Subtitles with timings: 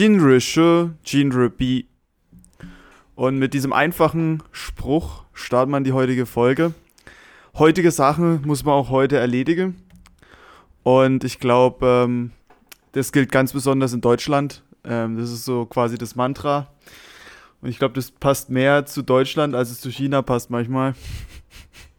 [0.00, 1.86] Jinre Shi, Jinre Bi.
[3.16, 6.72] Und mit diesem einfachen Spruch startet man die heutige Folge.
[7.52, 9.76] Heutige Sachen muss man auch heute erledigen.
[10.84, 12.30] Und ich glaube, ähm,
[12.92, 14.62] das gilt ganz besonders in Deutschland.
[14.84, 16.72] Ähm, das ist so quasi das Mantra.
[17.60, 20.94] Und ich glaube, das passt mehr zu Deutschland, als es zu China passt manchmal.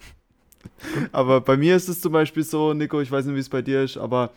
[1.11, 3.61] aber bei mir ist es zum Beispiel so, Nico, ich weiß nicht, wie es bei
[3.61, 4.31] dir ist, aber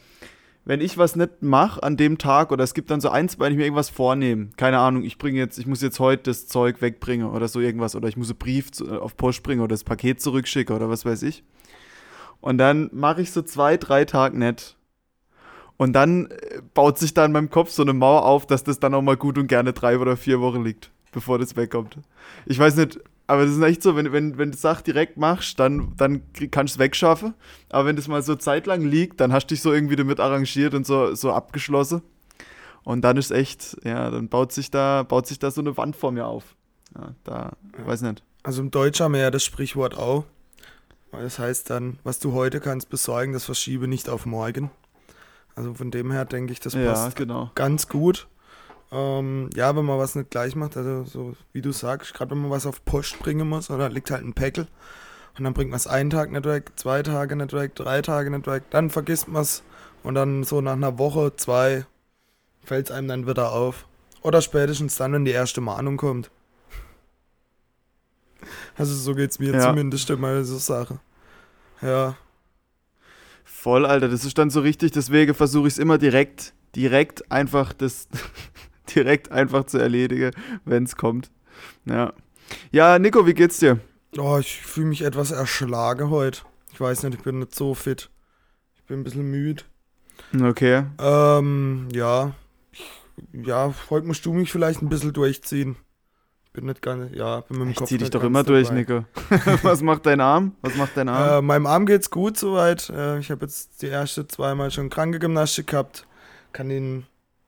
[0.65, 3.53] wenn ich was nicht mache an dem Tag oder es gibt dann so eins, wenn
[3.53, 6.81] ich mir irgendwas vornehme, keine Ahnung, ich bringe jetzt, ich muss jetzt heute das Zeug
[6.81, 9.85] wegbringen oder so irgendwas oder ich muss einen Brief zu, auf Post bringen oder das
[9.85, 11.45] Paket zurückschicken oder was weiß ich.
[12.41, 14.77] Und dann mache ich so zwei, drei Tage nicht.
[15.77, 18.79] Und dann äh, baut sich da in meinem Kopf so eine Mauer auf, dass das
[18.79, 21.99] dann auch mal gut und gerne drei oder vier Wochen liegt, bevor das wegkommt.
[22.47, 25.59] Ich weiß nicht, aber das ist echt so, wenn, wenn, wenn du Sachen direkt machst,
[25.59, 27.35] dann, dann kannst du es wegschaffen.
[27.71, 30.75] Aber wenn das mal so zeitlang liegt, dann hast du dich so irgendwie damit arrangiert
[30.75, 32.03] und so, so abgeschlossen.
[32.83, 35.97] Und dann ist echt, ja, dann baut sich da, baut sich da so eine Wand
[35.97, 36.55] vor mir auf.
[36.95, 37.87] Ja, da, ja.
[37.87, 38.23] weiß nicht.
[38.43, 40.25] Also im Deutsch haben wir ja das Sprichwort auch.
[41.11, 44.71] Das heißt dann, was du heute kannst besorgen, das verschiebe nicht auf morgen.
[45.55, 47.51] Also von dem her denke ich, das passt ja, genau.
[47.55, 48.27] ganz gut.
[48.93, 52.43] Ähm, ja, wenn man was nicht gleich macht, also so wie du sagst, gerade wenn
[52.43, 54.69] man was auf Post bringen muss, oder liegt halt ein Päckel
[55.37, 58.31] und dann bringt man es einen Tag nicht weg, zwei Tage nicht weg, drei Tage
[58.31, 59.63] nicht weg, dann vergisst man es
[60.03, 61.87] und dann so nach einer Woche, zwei
[62.63, 63.87] fällt es einem dann wieder auf.
[64.23, 66.31] Oder spätestens dann, wenn die erste Mahnung kommt.
[68.77, 69.61] Also so geht es mir ja.
[69.61, 70.99] zumindest immer so Sache.
[71.81, 72.17] Ja.
[73.45, 77.73] Voll, Alter, das ist dann so richtig, deswegen versuche ich es immer direkt, direkt einfach
[77.73, 78.09] das
[78.95, 80.33] direkt einfach zu erledigen,
[80.65, 81.31] wenn es kommt.
[81.85, 82.13] Ja.
[82.73, 83.81] Ja, Nico, wie geht's dir?
[84.19, 86.43] Oh, ich fühle mich etwas erschlagen heute.
[86.73, 88.11] Ich weiß nicht, ich bin nicht so fit.
[88.77, 89.65] Ich bin ein bisschen müde.
[90.41, 90.85] Okay.
[90.99, 92.35] Ähm, ja.
[93.33, 95.77] Ja, heute musst du mich vielleicht ein bisschen durchziehen.
[96.53, 97.89] Bin nicht nicht, ja, bin mit dem ich Kopf.
[97.89, 98.81] Zieh dich doch immer durch, dabei.
[98.81, 99.05] Nico.
[99.63, 100.55] Was macht dein Arm?
[100.63, 101.39] Was macht dein Arm?
[101.39, 102.91] Äh, meinem Arm geht's gut soweit.
[102.91, 106.07] Äh, ich habe jetzt die erste zweimal schon kranke Gymnastik gehabt.
[106.53, 107.07] Kann ihn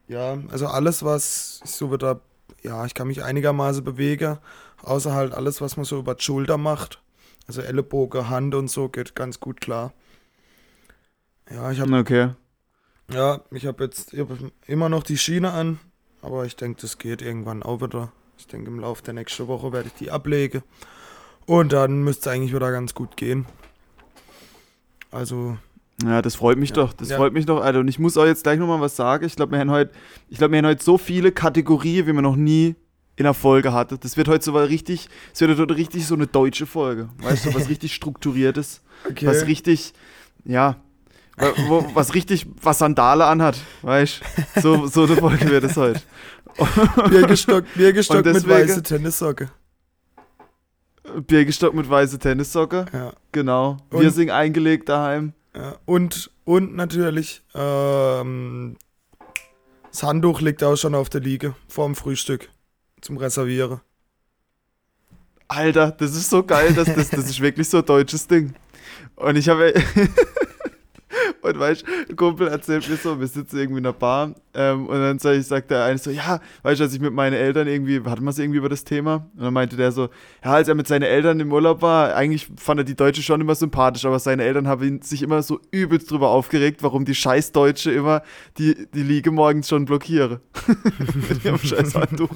[0.08, 2.20] ja, also alles, was ich so wieder,
[2.62, 4.38] ja, ich kann mich einigermaßen bewegen,
[4.82, 7.00] außer halt alles, was man so über die Schulter macht.
[7.48, 9.92] Also Ellenbogen, Hand und so geht ganz gut klar.
[11.50, 11.96] Ja, ich habe.
[11.96, 12.30] Okay.
[13.12, 14.30] Ja, ich habe jetzt ich hab
[14.66, 15.78] immer noch die Schiene an,
[16.22, 18.10] aber ich denke, das geht irgendwann auch wieder.
[18.36, 20.62] Ich denke, im Laufe der nächsten Woche werde ich die ablegen.
[21.46, 23.46] Und dann müsste es eigentlich wieder ganz gut gehen.
[25.12, 25.56] Also,
[26.04, 26.76] ja, das freut mich ja.
[26.76, 26.92] doch.
[26.92, 27.16] Das ja.
[27.16, 27.80] freut mich doch, Alter.
[27.80, 29.24] Und ich muss auch jetzt gleich nochmal was sagen.
[29.24, 29.92] Ich glaube, wir haben heute,
[30.28, 32.76] ich glaube, wir haben heute so viele Kategorien, wie man noch nie
[33.16, 33.98] in der Folge hatte.
[33.98, 37.08] Das wird heute so richtig, es wird heute richtig so eine deutsche Folge.
[37.22, 38.82] Weißt du, was richtig strukturiertes.
[39.08, 39.26] Okay.
[39.26, 39.94] Was richtig,
[40.44, 40.76] ja,
[41.94, 43.58] was richtig, was Sandale anhat.
[43.82, 44.20] Weißt
[44.56, 44.60] du?
[44.60, 46.00] So, so eine Folge wird es heute.
[47.08, 49.50] Biergestockt, Biergestockt mit weiße Tennissocke.
[51.26, 52.86] Biergestockt mit weiße Tennissocke.
[52.92, 53.12] Ja.
[53.32, 53.78] Genau.
[53.90, 55.32] Und wir sind eingelegt daheim.
[55.56, 58.76] Ja, und, und natürlich, ähm,
[59.90, 62.50] das Handtuch liegt auch schon auf der Liege vorm Frühstück
[63.00, 63.80] zum Reservieren.
[65.48, 68.54] Alter, das ist so geil, dass das, das ist wirklich so ein deutsches Ding.
[69.14, 69.72] Und ich habe
[71.46, 74.98] und weißt ein Kumpel erzählt mir so, wir sitzen irgendwie in der Bar ähm, und
[74.98, 77.68] dann sag ich, sagt der eine so, ja, weißt du, als ich mit meinen Eltern
[77.68, 79.26] irgendwie, hatten wir es irgendwie über das Thema?
[79.36, 80.08] Und dann meinte der so,
[80.44, 83.40] ja, als er mit seinen Eltern im Urlaub war, eigentlich fand er die Deutsche schon
[83.40, 87.52] immer sympathisch, aber seine Eltern haben sich immer so übelst drüber aufgeregt, warum die scheiß
[87.52, 88.22] Deutsche immer
[88.58, 90.40] die, die Liege morgens schon blockiere.
[91.28, 92.30] mit ihrem scheiß Handtuch.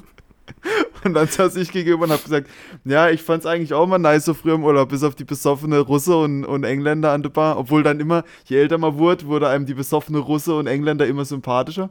[1.04, 2.48] Und dann saß ich gegenüber und hab gesagt,
[2.84, 5.78] ja, ich fand's eigentlich auch mal nice so früher im Urlaub, bis auf die besoffene
[5.78, 7.58] Russe und, und Engländer an der Bar.
[7.58, 11.24] Obwohl dann immer, je älter man wurde, wurde einem die besoffene Russe und Engländer immer
[11.24, 11.90] sympathischer.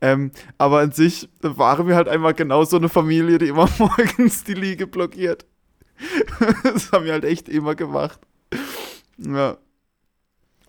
[0.00, 4.44] Ähm, aber an sich waren wir halt einfach genau so eine Familie, die immer morgens
[4.44, 5.44] die Liege blockiert.
[6.62, 8.20] das haben wir halt echt immer gemacht.
[9.18, 9.58] Ja.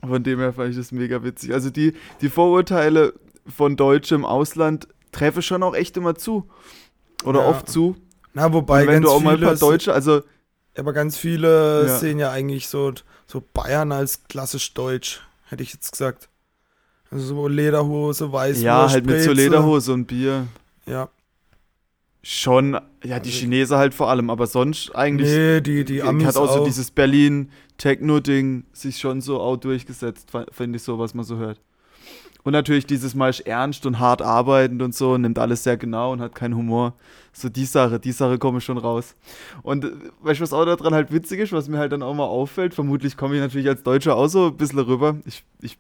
[0.06, 1.54] Von dem her fand ich das mega witzig.
[1.54, 3.14] Also die, die Vorurteile
[3.46, 6.50] von Deutschen im Ausland treffen schon auch echt immer zu.
[7.24, 7.50] Oder ja.
[7.50, 7.96] oft zu.
[8.34, 8.84] Na, wobei.
[8.84, 10.24] Und wenn du auch mal ein paar Deutsche, also.
[10.78, 11.98] Aber ganz viele ja.
[11.98, 12.94] sehen ja eigentlich so,
[13.28, 16.30] so Bayern als klassisch deutsch, hätte ich jetzt gesagt.
[17.10, 20.48] Also so Lederhose, Weißwurst, Ja, halt mit so Lederhose und Bier.
[20.86, 21.10] Ja.
[22.24, 25.30] Schon, ja, die also Chinesen halt vor allem, aber sonst eigentlich.
[25.30, 30.78] Nee, die, die Amis Hat auch so dieses Berlin-Techno-Ding sich schon so auch durchgesetzt, finde
[30.78, 31.60] ich so, was man so hört.
[32.44, 36.22] Und natürlich dieses Mal ernst und hart arbeitend und so, nimmt alles sehr genau und
[36.22, 36.94] hat keinen Humor.
[37.34, 39.16] So die Sache, die Sache komme schon raus.
[39.62, 39.92] Und äh,
[40.22, 42.74] weißt du, was auch daran halt witzig ist, was mir halt dann auch mal auffällt,
[42.74, 45.18] vermutlich komme ich natürlich als Deutscher auch so ein bisschen rüber.
[45.26, 45.78] Ich, ich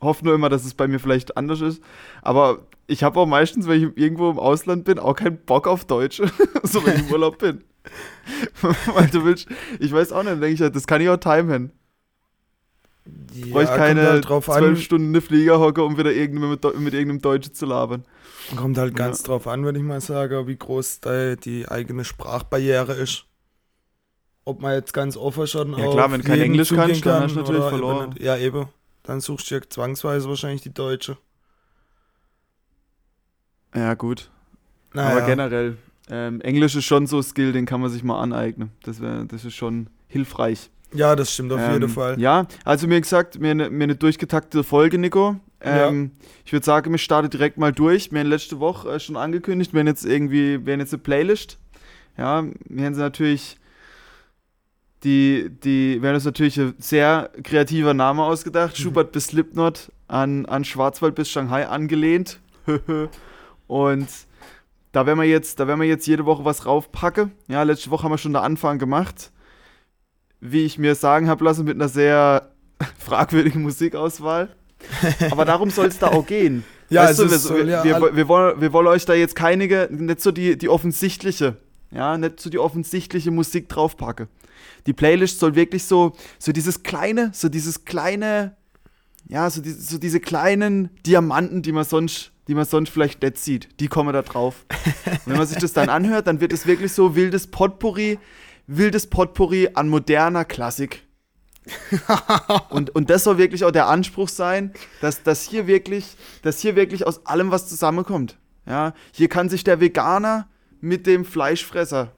[0.00, 1.82] hoffe nur immer, dass es bei mir vielleicht anders ist.
[2.22, 5.84] Aber ich habe auch meistens, wenn ich irgendwo im Ausland bin, auch keinen Bock auf
[5.84, 6.22] Deutsch.
[6.62, 7.64] so, wenn ich im Urlaub bin.
[8.60, 9.48] Weil du willst,
[9.78, 11.72] ich weiß auch nicht, denke ich, das kann ich auch timen.
[13.34, 16.40] Ja, Brauche ich keine halt zwölf Stunden eine Flieger hocke, um wieder mit,
[16.78, 18.04] mit, irgendeinem Deutschen zu labern.
[18.56, 19.26] Kommt halt ganz ja.
[19.26, 23.26] drauf an, wenn ich mal sage, wie groß die, die eigene Sprachbarriere ist.
[24.44, 27.34] Ob man jetzt ganz offen schon Ja klar, wenn kein Englisch kannst, kann, dann hast
[27.34, 28.12] du natürlich verloren.
[28.12, 28.68] Eben, ja, eben.
[29.02, 31.16] Dann suchst du ja zwangsweise wahrscheinlich die Deutsche.
[33.74, 34.30] Ja, gut.
[34.94, 35.16] Naja.
[35.16, 35.76] Aber generell,
[36.08, 38.70] ähm, Englisch ist schon so ein Skill, den kann man sich mal aneignen.
[38.84, 40.70] Das, wär, das ist schon hilfreich.
[40.94, 42.20] Ja, das stimmt auf ähm, jeden Fall.
[42.20, 45.36] Ja, also mir gesagt, mir eine, eine durchgetaktete Folge, Nico.
[45.60, 46.26] Ähm, ja.
[46.44, 48.12] Ich würde sagen, wir starten direkt mal durch.
[48.12, 51.02] Wir haben letzte Woche äh, schon angekündigt, wir haben jetzt irgendwie, wir haben jetzt eine
[51.02, 51.58] Playlist.
[52.16, 53.58] Ja, wir haben sie natürlich
[55.04, 58.76] die, die, wir haben uns natürlich ein sehr kreativer Name ausgedacht.
[58.78, 62.40] Schubert bis Slipknot an, an Schwarzwald bis Shanghai angelehnt.
[63.66, 64.08] Und
[64.92, 67.32] da werden wir jetzt, da werden wir jetzt jede Woche was raufpacken.
[67.48, 69.30] Ja, letzte Woche haben wir schon den Anfang gemacht
[70.52, 72.50] wie ich mir sagen habe lassen, mit einer sehr
[72.98, 74.48] fragwürdigen Musikauswahl.
[75.30, 76.64] Aber darum soll es da auch gehen.
[76.88, 79.34] ja, weißt du, wir, soll, ja, wir, wir, wir, wollen, wir wollen euch da jetzt
[79.34, 81.56] keine, nicht so die, die offensichtliche,
[81.90, 84.28] ja, nicht so die offensichtliche Musik draufpacken.
[84.86, 88.54] Die Playlist soll wirklich so, so dieses kleine, so dieses kleine,
[89.28, 93.38] ja, so, die, so diese kleinen Diamanten, die man sonst, die man sonst vielleicht nicht
[93.38, 94.64] sieht, die kommen da drauf.
[95.06, 98.18] Und wenn man sich das dann anhört, dann wird es wirklich so wildes Potpourri
[98.66, 101.02] wildes Potpourri an moderner Klassik.
[102.70, 106.76] und, und das soll wirklich auch der Anspruch sein, dass, dass, hier wirklich, dass hier
[106.76, 108.36] wirklich aus allem was zusammenkommt.
[108.66, 110.48] Ja, hier kann sich der Veganer
[110.80, 112.12] mit dem Fleischfresser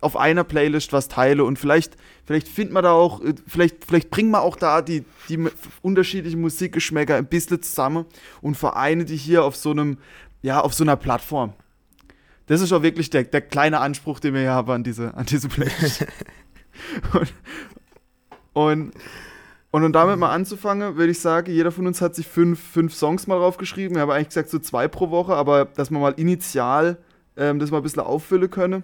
[0.00, 4.30] auf einer Playlist was teilen und vielleicht, vielleicht findet man da auch, vielleicht, vielleicht bringt
[4.30, 5.46] man auch da die, die
[5.82, 8.06] unterschiedlichen Musikgeschmäcker ein bisschen zusammen
[8.40, 9.98] und vereine die hier auf so einem,
[10.42, 11.52] ja, auf so einer Plattform.
[12.46, 15.26] Das ist auch wirklich der, der kleine Anspruch, den wir hier haben an diese, an
[15.26, 16.06] diese Playlist.
[17.12, 17.32] und,
[18.52, 18.92] und,
[19.70, 22.94] und um damit mal anzufangen, würde ich sagen, jeder von uns hat sich fünf, fünf
[22.94, 23.96] Songs mal draufgeschrieben.
[23.96, 26.98] Ich habe eigentlich gesagt, so zwei pro Woche, aber dass man mal initial
[27.36, 28.82] ähm, das mal ein bisschen auffüllen können.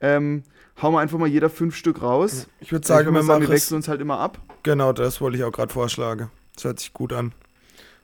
[0.00, 0.42] Ähm,
[0.80, 2.48] hauen wir einfach mal jeder fünf Stück raus.
[2.60, 4.38] Ich würde sagen, wir, sagen, wir wechseln uns halt immer ab.
[4.62, 6.30] Genau, das wollte ich auch gerade vorschlagen.
[6.54, 7.32] Das hört sich gut an.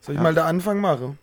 [0.01, 0.23] Soll ich ja.
[0.23, 1.19] mal den Anfang machen?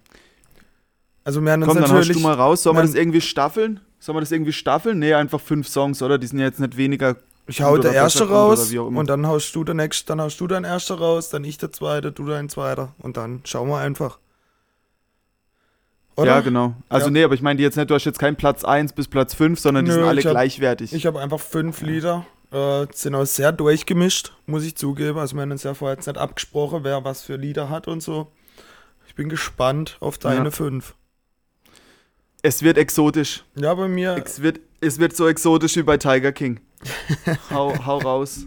[1.28, 2.64] Also wir haben uns Komm, dann natürlich, du mal raus.
[2.64, 3.82] Sollen wir das irgendwie staffeln?
[4.00, 5.00] Sollen wir das irgendwie staffeln?
[5.00, 6.18] Nee, einfach fünf Songs, oder?
[6.18, 7.18] Die sind ja jetzt nicht weniger.
[7.48, 10.64] Ich hau der erste raus und dann haust du der nächste, dann haust du dein
[10.64, 14.20] erster raus, dann ich der zweite, du dein zweiter und dann schauen wir einfach.
[16.16, 16.28] Oder?
[16.28, 16.76] Ja, genau.
[16.88, 17.12] Also ja.
[17.12, 19.60] nee, aber ich meine jetzt nicht, du hast jetzt keinen Platz 1 bis Platz 5,
[19.60, 20.94] sondern die Nö, sind alle hab, gleichwertig.
[20.94, 22.26] Ich habe einfach fünf Lieder.
[22.52, 25.20] Äh, sind auch sehr durchgemischt, muss ich zugeben.
[25.20, 28.02] Also wir haben uns ja vorher jetzt nicht abgesprochen, wer was für Lieder hat und
[28.02, 28.32] so.
[29.08, 30.52] Ich bin gespannt auf deine ja.
[30.52, 30.96] fünf.
[32.48, 33.44] Es wird exotisch.
[33.56, 34.24] Ja, bei mir.
[34.26, 36.62] Es wird, es wird so exotisch wie bei Tiger King.
[37.50, 38.46] hau, hau raus.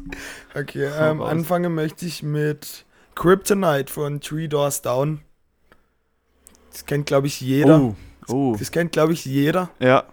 [0.54, 1.30] Okay, hau ähm, raus.
[1.30, 5.20] anfangen möchte ich mit Kryptonite von Three Doors Down.
[6.70, 7.78] Das kennt, glaube ich, jeder.
[7.78, 7.96] Oh,
[8.28, 8.56] oh.
[8.58, 9.68] Das kennt, glaube ich, jeder.
[9.80, 10.06] Ja.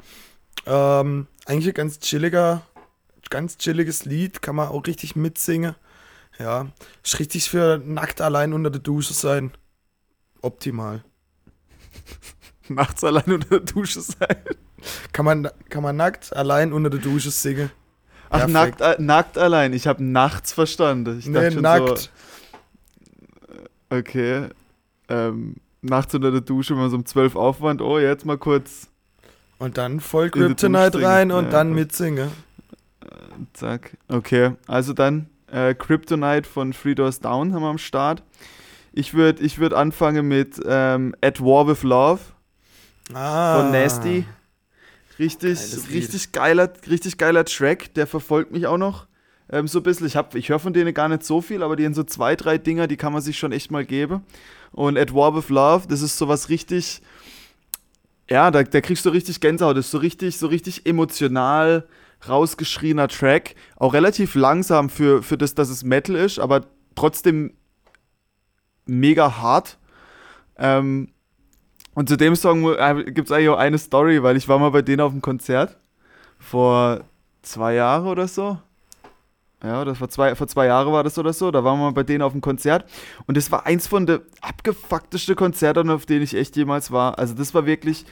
[0.65, 2.63] Ähm, eigentlich ein ganz chilliger,
[3.29, 5.75] ganz chilliges Lied, kann man auch richtig mitsingen.
[6.37, 6.67] Ja,
[7.05, 9.53] ist richtig für nackt allein unter der Dusche sein.
[10.41, 11.05] Optimal.
[12.73, 14.37] nachts allein unter der Dusche sein.
[15.11, 17.71] Kann man, kann man nackt allein unter der Dusche singen?
[18.29, 19.73] Ach, nackt, äh, nackt allein.
[19.73, 21.19] Ich habe nachts verstanden.
[21.19, 22.11] Ich nee, nackt.
[23.89, 24.49] So, okay.
[25.09, 28.89] Ähm, nachts unter der Dusche, wenn man so um 12 aufwand, oh, jetzt mal kurz.
[29.59, 32.29] Und dann voll Kryptonite rein und ja, dann mitsingen.
[33.01, 33.07] Äh,
[33.53, 33.97] zack.
[34.07, 38.23] Okay, also dann äh, Kryptonite von Three Doors Down haben wir am Start.
[38.93, 42.19] Ich würde ich würd anfangen mit ähm, At War with Love
[43.13, 43.61] ah.
[43.61, 44.25] von Nasty.
[45.19, 45.59] Richtig,
[45.91, 49.07] richtig geiler, richtig geiler Track, der verfolgt mich auch noch
[49.49, 50.07] ähm, so ein bisschen.
[50.07, 52.57] Ich, ich höre von denen gar nicht so viel, aber die haben so zwei, drei
[52.57, 54.23] Dinger, die kann man sich schon echt mal geben.
[54.71, 57.01] Und At War with Love, das ist sowas richtig,
[58.29, 59.77] ja, da, da kriegst du richtig Gänsehaut.
[59.77, 61.87] Das ist so richtig, so richtig emotional
[62.27, 63.55] rausgeschrieener Track.
[63.77, 67.53] Auch relativ langsam für, für das, dass es Metal ist, aber trotzdem
[68.85, 69.77] mega hart.
[70.57, 71.09] Ähm,
[71.97, 74.69] und zu dem Song äh, gibt es eigentlich auch eine Story, weil ich war mal
[74.69, 75.77] bei denen auf dem Konzert
[76.37, 77.01] vor
[77.41, 78.59] zwei Jahren oder so.
[79.63, 81.49] Ja, das war zwei, vor zwei Jahren war das oder so.
[81.49, 82.87] Da waren wir mal bei denen auf dem Konzert.
[83.25, 87.17] Und das war eins von den abgefucktesten Konzerten, auf denen ich echt jemals war.
[87.17, 88.05] Also, das war wirklich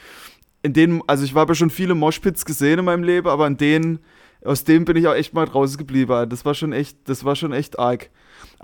[0.63, 3.57] in denen, also ich habe ja schon viele Moshpits gesehen in meinem Leben, aber in
[3.57, 3.99] denen
[4.43, 6.27] aus dem bin ich auch echt mal draußen geblieben.
[6.27, 8.09] Das war schon echt, das war schon echt arg.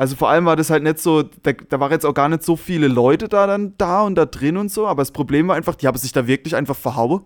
[0.01, 2.41] Also vor allem war das halt nicht so, da, da waren jetzt auch gar nicht
[2.41, 5.55] so viele Leute da dann da und da drin und so, aber das Problem war
[5.55, 7.23] einfach, die haben sich da wirklich einfach verhauen.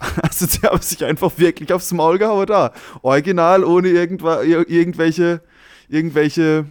[0.20, 2.74] Also die haben sich einfach wirklich aufs Maul gehauen da.
[3.00, 5.40] Original, ohne irgendwelche,
[5.88, 6.66] irgendwelche,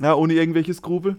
[0.00, 1.14] ja, ohne irgendwelche Skrupel.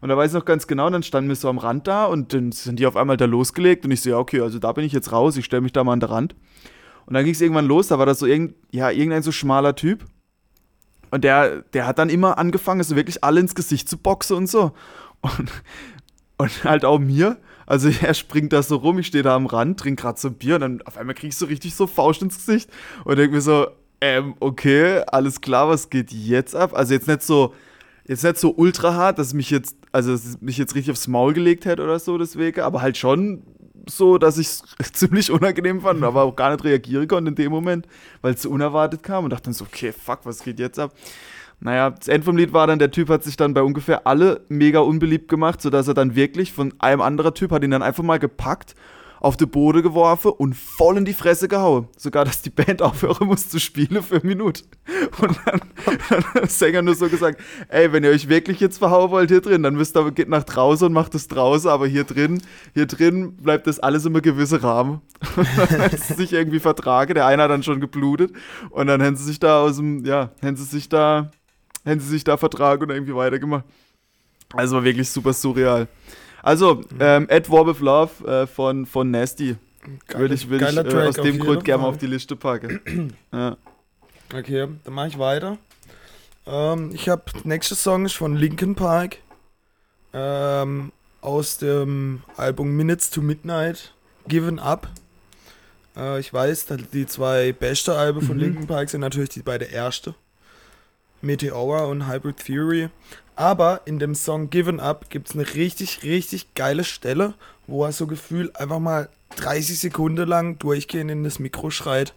[0.00, 2.32] Und da weiß ich noch ganz genau, dann standen wir so am Rand da und
[2.32, 4.84] dann sind die auf einmal da losgelegt und ich so, ja, okay, also da bin
[4.84, 6.36] ich jetzt raus, ich stelle mich da mal an den Rand.
[7.06, 9.74] Und dann ging es irgendwann los, da war das so irgend, ja, irgendein so schmaler
[9.74, 10.04] Typ.
[11.10, 14.46] Und der, der hat dann immer angefangen, so wirklich alle ins Gesicht zu boxen und
[14.48, 14.72] so.
[15.20, 15.50] Und,
[16.36, 17.38] und halt auch mir.
[17.66, 20.34] Also er springt da so rum, ich stehe da am Rand, trinke gerade so ein
[20.34, 22.70] Bier und dann auf einmal krieg ich so richtig so Faust ins Gesicht
[23.04, 23.66] und denke mir so,
[24.00, 26.72] ähm, okay, alles klar, was geht jetzt ab?
[26.74, 27.54] Also jetzt nicht so,
[28.06, 31.64] jetzt nicht so ultra hart, dass mich jetzt, also mich jetzt richtig aufs Maul gelegt
[31.64, 33.42] hätte oder so deswegen, aber halt schon
[33.90, 37.50] so, dass ich es ziemlich unangenehm fand, aber auch gar nicht reagieren konnte in dem
[37.50, 37.86] Moment,
[38.22, 40.92] weil es so unerwartet kam und dachte dann so, okay, fuck, was geht jetzt ab?
[41.60, 44.42] Naja, das Ende vom Lied war dann, der Typ hat sich dann bei ungefähr alle
[44.48, 48.04] mega unbeliebt gemacht, sodass er dann wirklich von einem anderen Typ hat ihn dann einfach
[48.04, 48.76] mal gepackt
[49.20, 51.88] auf den Boden geworfen und voll in die Fresse gehauen.
[51.96, 54.64] Sogar, dass die Band aufhören muss zu spielen für eine Minute.
[55.20, 55.60] Und dann
[56.10, 59.40] hat der Sänger nur so gesagt, ey, wenn ihr euch wirklich jetzt verhauen wollt hier
[59.40, 62.42] drin, dann müsst ihr, geht nach draußen und macht es draußen, aber hier drin,
[62.74, 65.00] hier drin bleibt das alles im gewissen Rahmen.
[65.36, 68.32] Und dann sie sich irgendwie vertragen, der eine hat dann schon geblutet
[68.70, 71.30] und dann haben sie sich da aus dem, ja, haben sie sich da,
[71.84, 73.64] haben sie sich da vertragen und irgendwie weitergemacht.
[74.54, 75.88] Also war wirklich super surreal.
[76.42, 79.56] Also, ähm, Ed War with Love äh, von, von Nasty.
[80.06, 83.14] Geile, würde ich, würd ich äh, aus dem Grund gerne mal auf die Liste packen.
[83.32, 83.56] ja.
[84.34, 85.58] Okay, dann mache ich weiter.
[86.46, 89.18] Ähm, ich habe nächste Song ist von Linkin Park.
[90.12, 93.92] Ähm, aus dem Album Minutes to Midnight.
[94.26, 94.88] Given Up.
[95.96, 98.42] Äh, ich weiß, die zwei beste Alben von mhm.
[98.42, 100.14] Linkin Park sind natürlich die beide erste.
[101.20, 102.90] Meteora und Hybrid Theory.
[103.38, 107.34] Aber in dem Song Given Up gibt es eine richtig, richtig geile Stelle,
[107.68, 112.14] wo er so gefühlt einfach mal 30 Sekunden lang durchgehend in das Mikro schreit.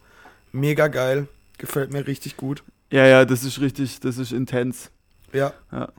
[0.52, 1.28] Mega geil.
[1.60, 2.64] Gefällt mir richtig gut.
[2.90, 4.90] Ja, ja, das ist richtig, das ist intens.
[5.32, 5.54] Ja.
[5.72, 5.90] ja.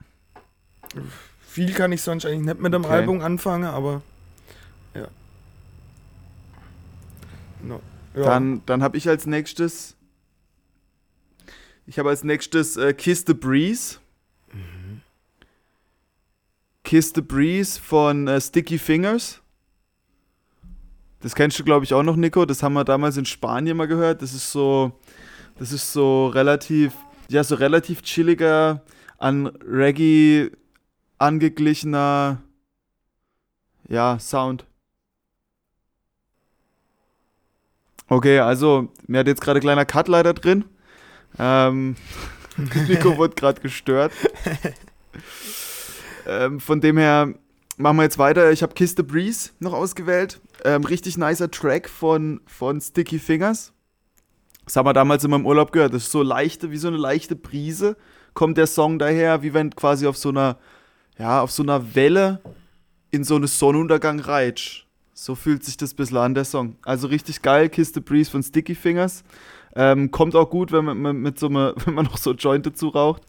[1.47, 2.95] Viel kann ich sonst eigentlich nicht mit dem okay.
[2.95, 4.03] Album anfangen, aber
[4.93, 5.07] ja.
[7.63, 7.81] No.
[8.17, 8.25] ja.
[8.25, 9.95] Dann, dann habe ich als nächstes
[11.87, 14.02] ich habe als nächstes äh, Kiss the Breeze.
[16.93, 19.41] Kiss the Breeze von äh, Sticky Fingers.
[21.21, 22.45] Das kennst du, glaube ich, auch noch, Nico.
[22.45, 24.21] Das haben wir damals in Spanien mal gehört.
[24.21, 24.93] Das ist so,
[25.59, 26.93] das ist so relativ,
[27.31, 28.83] ja, so relativ chilliger,
[29.17, 30.51] an Reggae
[31.17, 32.43] angeglichener,
[33.89, 34.67] ja, Sound.
[38.07, 40.67] Okay, also, mir hat jetzt gerade ein kleiner Cut leider drin.
[41.39, 41.97] Ähm,
[42.87, 44.13] Nico wurde gerade gestört.
[46.27, 47.35] Ähm, von dem her
[47.77, 48.51] machen wir jetzt weiter.
[48.53, 50.41] Ich habe Kiss the Breeze noch ausgewählt.
[50.65, 53.73] Ähm, richtig nicer Track von, von Sticky Fingers.
[54.65, 55.93] Das haben wir damals in meinem Urlaub gehört.
[55.93, 57.97] Das ist so leichte, wie so eine leichte Brise
[58.35, 60.59] kommt der Song daher, wie wenn quasi auf so einer,
[61.19, 62.41] ja, auf so einer Welle
[63.11, 64.87] in so einen Sonnenuntergang reitscht.
[65.13, 66.77] So fühlt sich das bisschen an, der Song.
[66.83, 69.23] Also richtig geil, Kiss the Breeze von Sticky Fingers.
[69.75, 72.89] Ähm, kommt auch gut, wenn man mit so eine, wenn man noch so Joint dazu
[72.89, 73.23] raucht.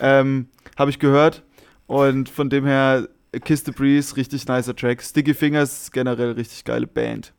[0.00, 1.42] ähm, Habe ich gehört.
[1.90, 3.08] Und von dem her,
[3.44, 5.02] Kiss the Breeze, richtig nicer Track.
[5.02, 7.32] Sticky Fingers, generell richtig geile Band.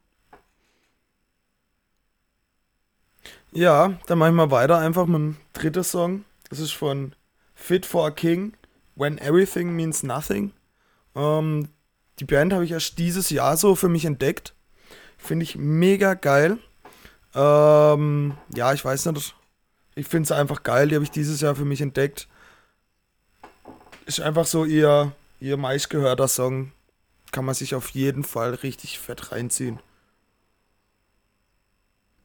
[3.54, 6.26] Ja, dann mache ich mal weiter einfach mit dem dritten Song.
[6.50, 7.16] Das ist von
[7.56, 8.52] Fit for a King,
[8.96, 10.52] When Everything Means Nothing.
[11.16, 11.70] Ähm,
[12.20, 14.54] die Band habe ich erst dieses Jahr so für mich entdeckt.
[15.18, 16.58] Finde ich mega geil.
[17.36, 19.34] Ähm, ja, ich weiß nicht.
[19.96, 20.90] Ich finde es einfach geil.
[20.90, 22.28] Die habe ich dieses Jahr für mich entdeckt
[24.06, 26.72] ist einfach so ihr, ihr meistgehörter Song.
[27.32, 29.80] Kann man sich auf jeden Fall richtig fett reinziehen.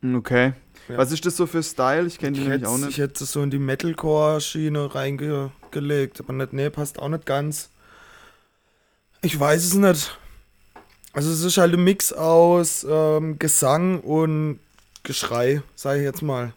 [0.02, 0.52] Okay.
[0.88, 0.98] Ja.
[0.98, 2.06] Was ist das so für Style?
[2.06, 2.90] Ich kenne die nämlich auch nicht.
[2.90, 7.70] Ich hätte es so in die Metalcore-Schiene reingelegt, aber nicht, nee, passt auch nicht ganz.
[9.22, 10.18] Ich weiß es nicht.
[11.12, 14.60] Also es ist halt ein Mix aus ähm, Gesang und
[15.02, 16.52] Geschrei, sage ich jetzt mal.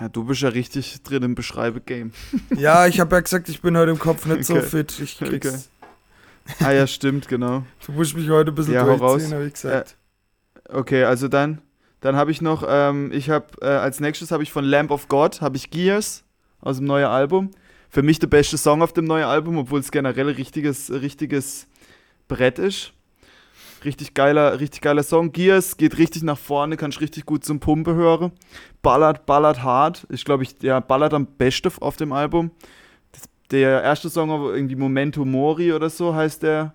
[0.00, 2.12] Ja, du bist ja richtig drin im Beschreibe-Game.
[2.56, 4.60] Ja, ich habe ja gesagt, ich bin heute im Kopf nicht okay.
[4.60, 4.98] so fit.
[5.00, 5.46] Ich krieg's.
[5.46, 6.64] Okay.
[6.64, 7.64] Ah ja, stimmt, genau.
[7.86, 9.96] Du musst mich heute ein bisschen ja, durchziehen, habe ich gesagt.
[10.68, 11.60] Äh, okay, also dann,
[12.00, 15.08] dann habe ich noch, ähm, ich habe äh, als nächstes habe ich von Lamp of
[15.08, 16.24] God, habe ich Gears
[16.60, 17.50] aus dem neuen Album.
[17.88, 21.66] Für mich der beste Song auf dem neuen Album, obwohl es generell ein richtiges, richtiges
[22.28, 22.92] Brett ist.
[23.86, 25.30] Richtig geiler, richtig geiler Song.
[25.30, 28.32] Gears geht richtig nach vorne, kannst richtig gut zum Pumpe hören.
[28.82, 30.08] Ballert, ballert hart.
[30.10, 32.50] Ich glaube, ich, der ballert am besten auf dem Album.
[33.12, 36.74] Das, der erste Song, irgendwie Momento Mori oder so heißt der.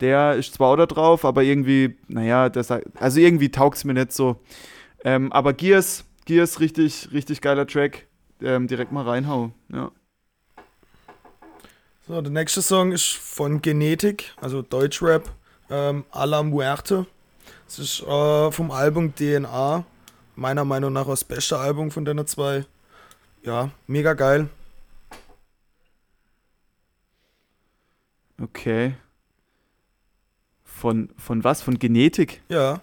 [0.00, 3.92] Der ist zwar auch da drauf, aber irgendwie, naja, das, also irgendwie taugt es mir
[3.92, 4.40] nicht so.
[5.04, 8.06] Ähm, aber Gears, Gears, richtig, richtig geiler Track.
[8.40, 9.90] Ähm, direkt mal reinhauen, ja.
[12.06, 15.28] So, der nächste Song ist von Genetik, also Deutschrap,
[15.70, 17.06] ähm, A la Muerte.
[17.66, 19.84] Das ist äh, vom Album DNA.
[20.36, 22.64] Meiner Meinung nach das beste Album von den zwei.
[23.42, 24.48] Ja, mega geil.
[28.40, 28.94] Okay.
[30.64, 31.60] Von, von was?
[31.62, 32.40] Von Genetik?
[32.48, 32.80] Ja.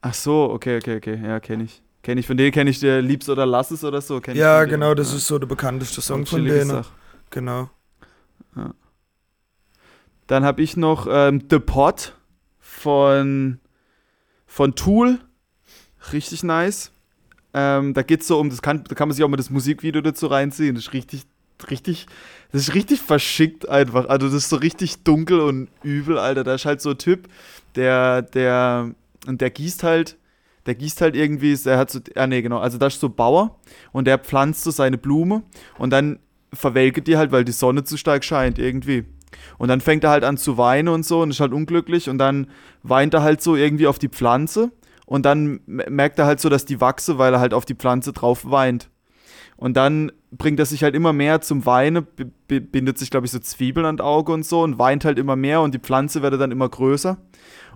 [0.00, 1.20] Ach so, okay, okay, okay.
[1.22, 1.82] Ja, kenne ich.
[2.02, 2.26] Kenne ich.
[2.26, 4.20] Von denen kenne ich der Liebs oder Lass es oder so.
[4.32, 6.84] ja, genau, das ist so der bekannteste Song von denen.
[7.30, 7.70] Genau.
[8.56, 8.74] Ja.
[10.30, 12.14] Dann habe ich noch ähm, The Pot
[12.60, 13.58] von,
[14.46, 15.18] von Tool.
[16.12, 16.92] Richtig nice.
[17.52, 19.50] Ähm, da geht es so um, das kann, da kann man sich auch mal das
[19.50, 20.76] Musikvideo dazu reinziehen.
[20.76, 21.22] Das ist richtig,
[21.68, 22.06] richtig,
[22.52, 24.08] das ist richtig verschickt einfach.
[24.08, 26.44] Also das ist so richtig dunkel und übel, Alter.
[26.44, 27.26] Da ist halt so ein Typ,
[27.74, 28.94] der, der,
[29.26, 30.16] und der gießt halt,
[30.64, 33.58] der gießt halt irgendwie, der hat so, ah nee, genau, also da ist so Bauer
[33.90, 35.42] und der pflanzt so seine Blume
[35.76, 36.20] und dann
[36.52, 39.06] verwelket die halt, weil die Sonne zu stark scheint irgendwie.
[39.58, 42.18] Und dann fängt er halt an zu weinen und so und ist halt unglücklich und
[42.18, 42.48] dann
[42.82, 44.72] weint er halt so irgendwie auf die Pflanze
[45.06, 48.12] und dann merkt er halt so, dass die wachse, weil er halt auf die Pflanze
[48.12, 48.90] drauf weint.
[49.56, 52.06] Und dann bringt er sich halt immer mehr zum Weinen,
[52.46, 55.60] bindet sich, glaube ich, so Zwiebeln an Auge und so und weint halt immer mehr
[55.60, 57.18] und die Pflanze wird dann immer größer.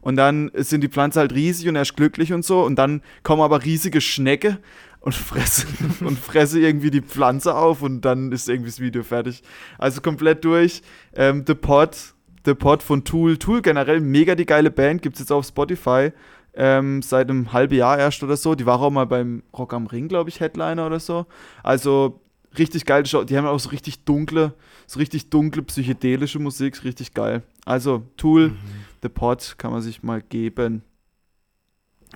[0.01, 2.63] Und dann sind die Pflanzen halt riesig und er ist glücklich und so.
[2.63, 4.59] Und dann kommen aber riesige Schnecke
[5.05, 5.67] und fresse,
[6.05, 9.43] und fresse irgendwie die Pflanze auf und dann ist irgendwie das Video fertig.
[9.77, 10.81] Also komplett durch.
[11.15, 12.15] Ähm, The Pod,
[12.47, 13.37] The Pod von Tool.
[13.37, 16.13] Tool generell mega die geile Band, gibt es jetzt auf Spotify.
[16.55, 18.55] Ähm, seit einem halben Jahr erst oder so.
[18.55, 21.27] Die war auch mal beim Rock am Ring, glaube ich, Headliner oder so.
[21.63, 22.21] Also
[22.57, 23.03] richtig geil.
[23.03, 24.55] Die haben auch so richtig dunkle,
[24.87, 27.43] so richtig dunkle psychedelische Musik, richtig geil.
[27.67, 28.57] Also Tool, mhm.
[29.03, 30.83] The Pod kann man sich mal geben.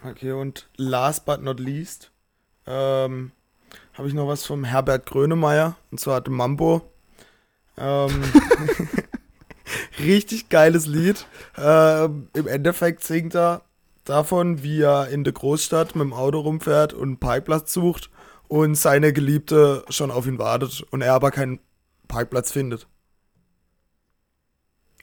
[0.02, 2.12] Okay, und last but not least
[2.68, 3.32] ähm,
[3.94, 6.82] habe ich noch was vom Herbert Grönemeyer, und zwar The Mambo.
[7.76, 8.22] Ähm,
[9.98, 11.26] richtig geiles Lied.
[11.56, 13.62] Ähm, Im Endeffekt singt er
[14.04, 18.10] davon, wie er in der Großstadt mit dem Auto rumfährt und einen Parkplatz sucht
[18.48, 21.60] und seine Geliebte schon auf ihn wartet und er aber keinen
[22.06, 22.86] Parkplatz findet.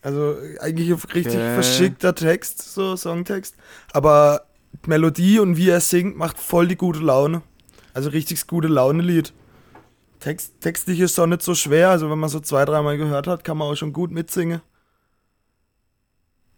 [0.01, 1.53] Also eigentlich ein richtig okay.
[1.55, 3.55] verschickter Text, so Songtext.
[3.91, 4.45] Aber
[4.85, 7.41] Melodie und wie er singt, macht voll die gute Laune.
[7.95, 9.31] Also richtig gute Laune-Lied.
[10.19, 13.45] Text, textlich ist auch nicht so schwer, also wenn man so zwei, dreimal gehört hat,
[13.45, 14.61] kann man auch schon gut mitsingen.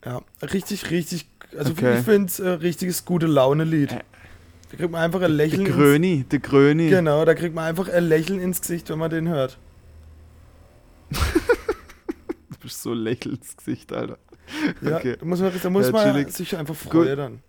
[0.03, 1.99] Ja, richtig, richtig, also okay.
[1.99, 3.91] ich finde es äh, richtiges gute Laune-Lied.
[3.91, 5.65] Da kriegt man einfach ein Lächeln.
[5.65, 6.89] Der Gröni, der Gröni.
[6.89, 9.59] Genau, da kriegt man einfach ein Lächeln ins Gesicht, wenn man den hört.
[11.11, 14.17] du bist so lächeln ins Gesicht, Alter.
[14.81, 15.17] Ja, okay.
[15.19, 17.43] da muss man, da muss ja, man sich einfach freuen dann.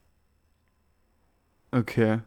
[1.70, 2.20] Okay.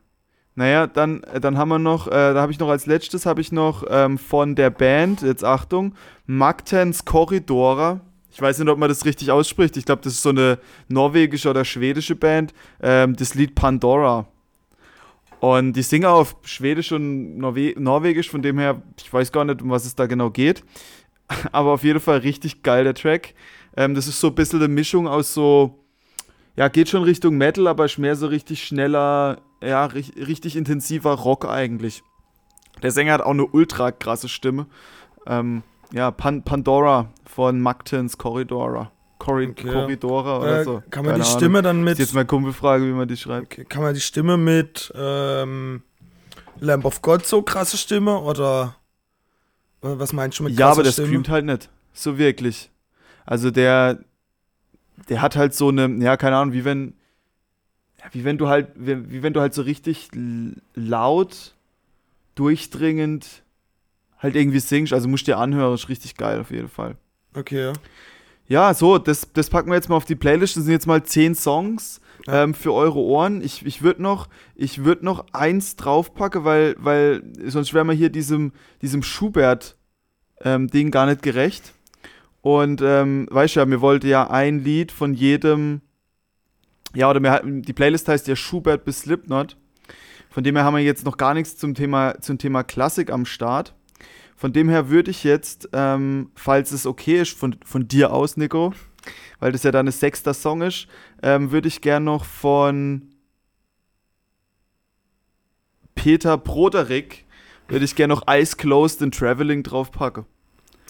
[0.56, 3.42] Naja, dann, äh, dann haben wir noch, äh, da habe ich noch als letztes, habe
[3.42, 8.02] ich noch ähm, von der Band, jetzt Achtung, Magtens Corridora.
[8.32, 9.76] Ich weiß nicht, ob man das richtig ausspricht.
[9.78, 12.54] Ich glaube, das ist so eine norwegische oder schwedische Band.
[12.82, 14.26] Ähm, das Lied Pandora.
[15.42, 19.62] Und die singen auf Schwedisch und Norwe Norwegisch, von dem her, ich weiß gar nicht,
[19.62, 20.64] um was es da genau geht.
[21.52, 23.34] Aber auf jeden Fall richtig geil, der Track.
[23.76, 25.80] Ähm, das ist so ein bisschen eine Mischung aus so,
[26.56, 31.46] ja, geht schon Richtung Metal, aber ist mehr so richtig schneller, ja, richtig intensiver Rock
[31.46, 32.04] eigentlich.
[32.82, 34.66] Der Sänger hat auch eine ultra krasse Stimme.
[35.28, 38.92] Ähm, ja, Pan Pandora von Magtens Corridora.
[39.20, 39.72] Corri okay.
[39.72, 40.84] Corridora oder äh, so.
[40.90, 41.64] Kann man Keine die Stimme Ahnung.
[41.64, 41.94] dann mit.
[41.94, 43.54] Ist jetzt meine Kumpelfrage, wie man die schreibt.
[43.54, 43.66] Okay.
[43.66, 45.84] Kann man die Stimme mit ähm,
[46.60, 48.76] Lamb of God so krasse Stimme oder
[49.82, 51.70] was meinst du mit Ja, aber der streamt halt nicht.
[51.94, 52.72] So wirklich.
[53.26, 54.00] Also der,
[55.10, 56.96] der hat halt so eine, ja, keine Ahnung, wie wenn,
[58.04, 60.10] ja, wie wenn du halt, wie, wie wenn du halt so richtig
[60.74, 61.54] laut,
[62.36, 63.44] durchdringend
[64.18, 64.94] halt irgendwie singst.
[64.94, 66.96] Also musst du dir anhören, ist richtig geil auf jeden Fall.
[67.36, 67.74] Okay, ja.
[68.48, 70.58] Ja, so, das, das packen wir jetzt mal auf die Playlist.
[70.58, 72.44] Das sind jetzt mal zehn Songs ja.
[72.44, 73.42] ähm, für eure Ohren.
[73.42, 78.52] Ich, ich würde noch, würd noch eins draufpacken, weil, weil sonst wären wir hier diesem,
[78.82, 81.74] diesem Schubert-Ding ähm, gar nicht gerecht.
[82.42, 85.82] Und ähm, weißt du ja, mir wollte ja ein Lied von jedem
[86.96, 89.58] ja, oder wir, die Playlist heißt ja Schubert bis Slipknot.
[90.30, 93.26] Von dem her haben wir jetzt noch gar nichts zum Thema, zum Thema Klassik am
[93.26, 93.74] Start.
[94.36, 98.38] Von dem her würde ich jetzt, ähm, falls es okay ist, von, von dir aus,
[98.38, 98.74] Nico,
[99.40, 100.88] weil das ja ein sechster Song ist,
[101.22, 103.10] ähm, würde ich gern noch von
[105.96, 107.26] Peter Broderick,
[107.68, 110.26] würde ich gern noch Eyes Closed and Traveling draufpacken.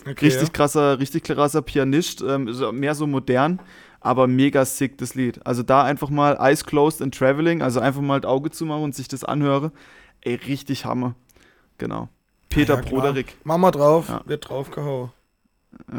[0.02, 0.54] Okay, richtig ja.
[0.54, 3.60] krasser, richtig krasser Pianist, ähm, mehr so modern,
[4.02, 5.46] aber mega sick das Lied.
[5.46, 8.96] Also da einfach mal Eyes Closed and Traveling, also einfach mal das Auge zumachen und
[8.96, 9.72] sich das anhöre.
[10.22, 11.16] Ey, richtig Hammer.
[11.78, 12.10] Genau.
[12.50, 13.38] Peter ja, Broderick.
[13.44, 14.22] Mach mal drauf, ja.
[14.26, 15.12] wird draufgehauen.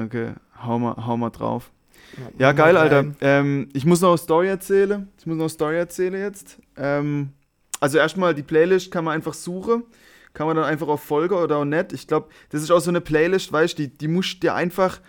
[0.05, 1.71] Okay, hau mal, hau mal drauf.
[2.19, 3.07] Ja, ja geil, Alter.
[3.23, 5.09] Ähm, ich muss noch eine Story erzählen.
[5.19, 6.59] Ich muss noch eine Story erzählen jetzt.
[6.77, 7.31] Ähm,
[7.81, 9.85] also erstmal die Playlist kann man einfach suchen
[10.35, 11.93] kann man dann einfach auf Folge oder auch nicht.
[11.93, 15.01] Ich glaube, das ist auch so eine Playlist, weißt du, die, die musst dir einfach,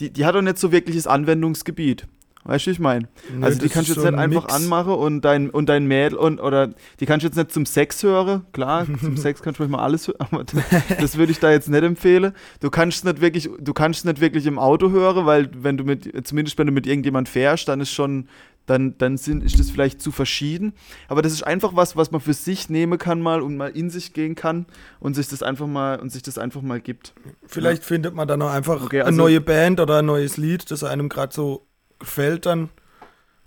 [0.00, 2.06] die, die hat auch nicht so wirkliches Anwendungsgebiet.
[2.44, 3.08] Weißt du, wie ich meine?
[3.40, 4.54] Also die kannst du jetzt nicht einfach Mix.
[4.54, 8.02] anmachen und dein, und dein Mädel und oder die kannst du jetzt nicht zum Sex
[8.02, 8.44] hören.
[8.52, 10.62] Klar, zum Sex kannst du manchmal alles hören, aber das,
[11.00, 12.32] das würde ich da jetzt nicht empfehlen.
[12.60, 16.26] Du kannst nicht wirklich, du kannst nicht wirklich im Auto hören, weil wenn du mit,
[16.26, 18.28] zumindest wenn du mit irgendjemand fährst, dann ist schon
[18.66, 20.72] dann, dann sind, ist das vielleicht zu verschieden.
[21.08, 23.90] Aber das ist einfach was, was man für sich nehmen kann mal und mal in
[23.90, 24.66] sich gehen kann
[25.00, 27.12] und sich das einfach mal und sich das einfach mal gibt.
[27.44, 27.88] Vielleicht ja.
[27.88, 30.84] findet man dann auch einfach okay, also, eine neue Band oder ein neues Lied, das
[30.84, 31.66] einem gerade so
[32.02, 32.68] gefällt dann.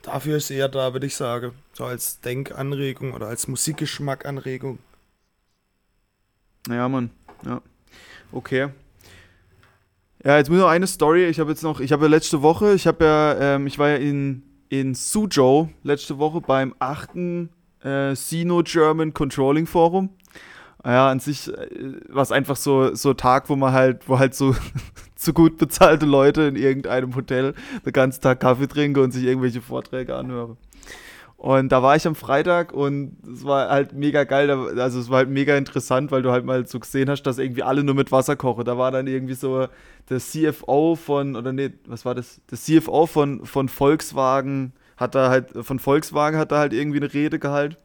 [0.01, 1.51] Dafür ist eher da, würde ich sagen.
[1.73, 4.79] So als Denkanregung oder als Musikgeschmackanregung.
[6.67, 7.11] Ja, Mann.
[7.45, 7.61] Ja.
[8.31, 8.69] Okay.
[10.23, 11.25] Ja, jetzt muss noch eine Story.
[11.25, 13.89] Ich habe jetzt noch, ich habe ja letzte Woche, ich habe ja, ähm, ich war
[13.89, 17.49] ja in in Suzhou letzte Woche beim achten
[17.83, 20.09] äh, Sino-German Controlling Forum.
[20.83, 24.35] Ja, an sich äh, war es einfach so so Tag, wo man halt, wo halt
[24.35, 24.55] so
[25.25, 27.53] zu gut bezahlte Leute in irgendeinem Hotel
[27.85, 30.57] den ganzen Tag Kaffee trinken und sich irgendwelche Vorträge anhören.
[31.37, 35.17] Und da war ich am Freitag und es war halt mega geil, also es war
[35.17, 38.11] halt mega interessant, weil du halt mal so gesehen hast, dass irgendwie alle nur mit
[38.11, 38.63] Wasser kochen.
[38.63, 39.67] Da war dann irgendwie so
[40.09, 42.41] der CFO von, oder nee, was war das?
[42.49, 47.13] Der CFO von, von Volkswagen hat da halt, von Volkswagen hat da halt irgendwie eine
[47.13, 47.75] Rede gehalten.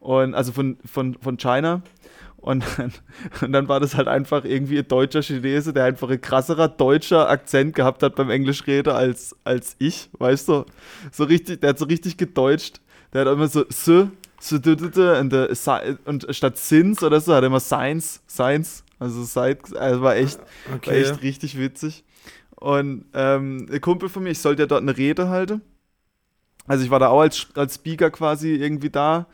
[0.00, 1.82] Und also von, von, von China.
[2.40, 2.92] Und dann,
[3.42, 7.28] und dann war das halt einfach irgendwie ein deutscher Chinese, der einfach ein krasserer deutscher
[7.28, 10.64] Akzent gehabt hat beim Englischrede als, als ich, weißt du?
[11.12, 12.80] So richtig, der hat so richtig gedeutscht.
[13.12, 15.34] Der hat immer so, so, so, und,
[16.06, 20.38] und statt Sins oder so hat er immer Science, Science, also Side, also war echt,
[20.74, 20.90] okay.
[20.90, 22.04] war echt richtig witzig.
[22.56, 25.62] Und ähm, ein Kumpel von mir, ich sollte ja dort eine Rede halten.
[26.66, 29.26] Also ich war da auch als, als Speaker quasi irgendwie da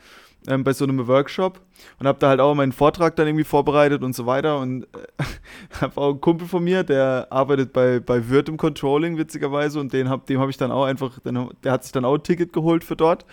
[0.47, 1.61] ähm, bei so einem Workshop
[1.99, 5.23] und habe da halt auch meinen Vortrag dann irgendwie vorbereitet und so weiter und äh,
[5.81, 9.93] habe auch einen Kumpel von mir, der arbeitet bei, bei Wirt im Controlling witzigerweise und
[9.93, 12.23] den hab, dem habe ich dann auch einfach, den, der hat sich dann auch ein
[12.23, 13.25] Ticket geholt für dort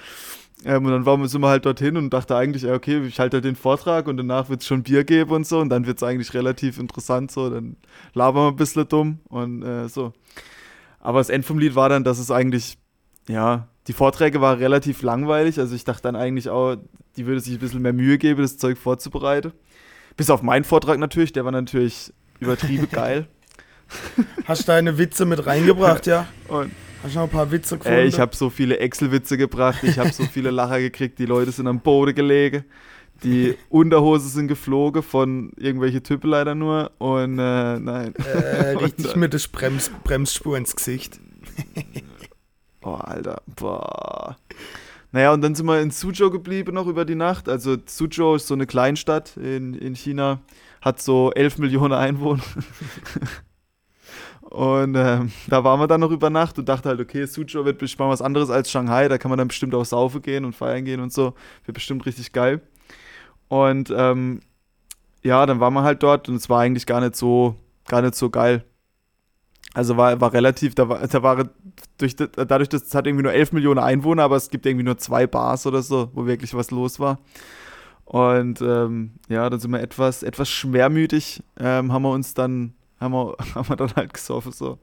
[0.64, 3.36] ähm, und dann waren wir, sind wir halt dorthin und dachte eigentlich, okay, ich halte
[3.36, 5.98] halt den Vortrag und danach wird es schon Bier geben und so und dann wird
[5.98, 7.76] es eigentlich relativ interessant so, dann
[8.14, 10.12] labern wir ein bisschen dumm und äh, so.
[11.00, 12.78] Aber das End vom Lied war dann, dass es eigentlich,
[13.28, 15.58] ja, die Vorträge waren relativ langweilig.
[15.58, 16.76] Also ich dachte dann eigentlich auch,
[17.16, 19.52] die würde sich ein bisschen mehr Mühe geben, das Zeug vorzubereiten.
[20.16, 23.26] Bis auf meinen Vortrag natürlich, der war natürlich übertrieben geil.
[24.46, 26.26] Hast du deine Witze mit reingebracht, ja?
[26.48, 26.70] Und
[27.04, 27.98] Hast du noch ein paar Witze gefunden?
[27.98, 31.52] Ey, ich habe so viele Excel-Witze gebracht, ich habe so viele Lacher gekriegt, die Leute
[31.52, 32.64] sind am Boden gelegen.
[33.22, 38.14] Die Unterhose sind geflogen von irgendwelche Typen leider nur und äh, nein.
[38.14, 41.20] Äh, richtig mit der Brems Bremsspur ins Gesicht.
[42.84, 43.42] Oh, Alter.
[43.46, 44.36] Boah.
[45.10, 47.48] Naja, und dann sind wir in Suzhou geblieben noch über die Nacht.
[47.48, 50.40] Also Suzhou ist so eine Kleinstadt in, in China,
[50.82, 52.42] hat so 11 Millionen Einwohner.
[54.42, 57.78] und ähm, da waren wir dann noch über Nacht und dachte halt, okay, Suzhou wird
[57.78, 59.08] bestimmt was anderes als Shanghai.
[59.08, 61.34] Da kann man dann bestimmt auch saufen gehen und feiern gehen und so.
[61.64, 62.60] Wird bestimmt richtig geil.
[63.48, 64.40] Und ähm,
[65.22, 68.14] ja, dann waren wir halt dort und es war eigentlich gar nicht so, gar nicht
[68.14, 68.64] so geil.
[69.74, 71.48] Also war, war relativ, da war, da war
[71.98, 74.98] durch, dadurch, dass es hat irgendwie nur 11 Millionen Einwohner, aber es gibt irgendwie nur
[74.98, 77.18] zwei Bars oder so, wo wirklich was los war.
[78.04, 83.12] Und ähm, ja, dann sind wir etwas, etwas schwermütig, ähm, haben wir uns dann, haben
[83.12, 84.78] wir, haben wir dann halt gesoffen so.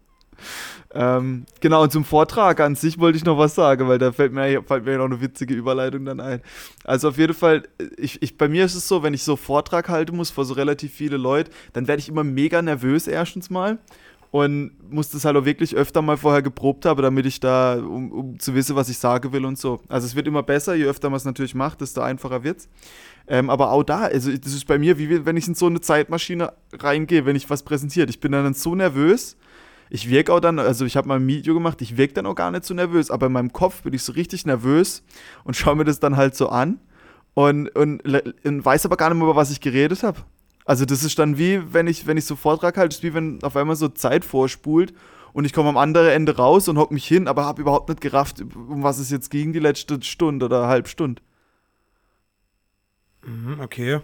[0.93, 4.33] Ähm, genau, und zum Vortrag an sich wollte ich noch was sagen, weil da fällt
[4.33, 6.41] mir, fällt mir noch eine witzige Überleitung dann ein.
[6.83, 7.63] Also auf jeden Fall,
[7.97, 10.53] ich, ich, bei mir ist es so, wenn ich so Vortrag halten muss vor so
[10.53, 13.77] relativ viele Leute, dann werde ich immer mega nervös erstens mal
[14.31, 18.11] und muss das halt auch wirklich öfter mal vorher geprobt haben, damit ich da, um,
[18.11, 19.81] um zu wissen, was ich sagen will und so.
[19.89, 22.69] Also es wird immer besser, je öfter man es natürlich macht, desto einfacher wird's.
[23.27, 25.81] Ähm, aber auch da, also das ist bei mir, wie wenn ich in so eine
[25.81, 28.09] Zeitmaschine reingehe, wenn ich was präsentiert.
[28.09, 29.35] Ich bin dann so nervös.
[29.89, 32.35] Ich wirke auch dann, also ich habe mal ein Video gemacht, ich wirke dann auch
[32.35, 35.03] gar nicht so nervös, aber in meinem Kopf bin ich so richtig nervös
[35.43, 36.79] und schaue mir das dann halt so an
[37.33, 38.01] und, und,
[38.45, 40.21] und weiß aber gar nicht mehr, über was ich geredet habe.
[40.71, 43.43] Also das ist dann wie, wenn ich, wenn ich so Vortrag halte, ist wie wenn
[43.43, 44.93] auf einmal so Zeit vorspult
[45.33, 47.99] und ich komme am anderen Ende raus und hock mich hin, aber habe überhaupt nicht
[47.99, 51.21] gerafft, um was es jetzt ging die letzte Stunde oder Halbstunde.
[53.25, 53.99] Mhm, okay.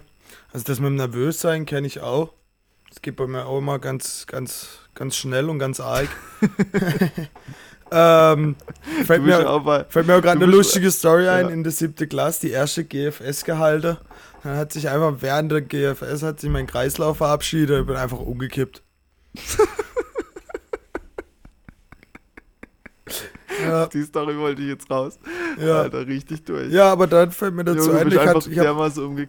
[0.52, 2.34] Also das mit dem Nervössein kenne ich auch.
[2.90, 6.10] Das geht bei mir auch immer ganz, ganz, ganz schnell und ganz arg.
[7.90, 8.56] ähm,
[9.06, 11.50] fällt, mir, fällt mir auch gerade eine lustige Story ein ja.
[11.50, 13.96] in der siebten Klasse, die erste GFS gehalten.
[14.42, 18.20] Dann hat sich einfach während der GFS hat sich mein Kreislauf verabschiedet und bin einfach
[18.20, 18.82] umgekippt.
[23.62, 25.18] ja, Die Story wollte ich jetzt raus.
[25.58, 25.82] ja.
[25.82, 26.72] Alter, richtig durch.
[26.72, 28.14] ja, aber dann fällt mir dazu Junge, ein, ich,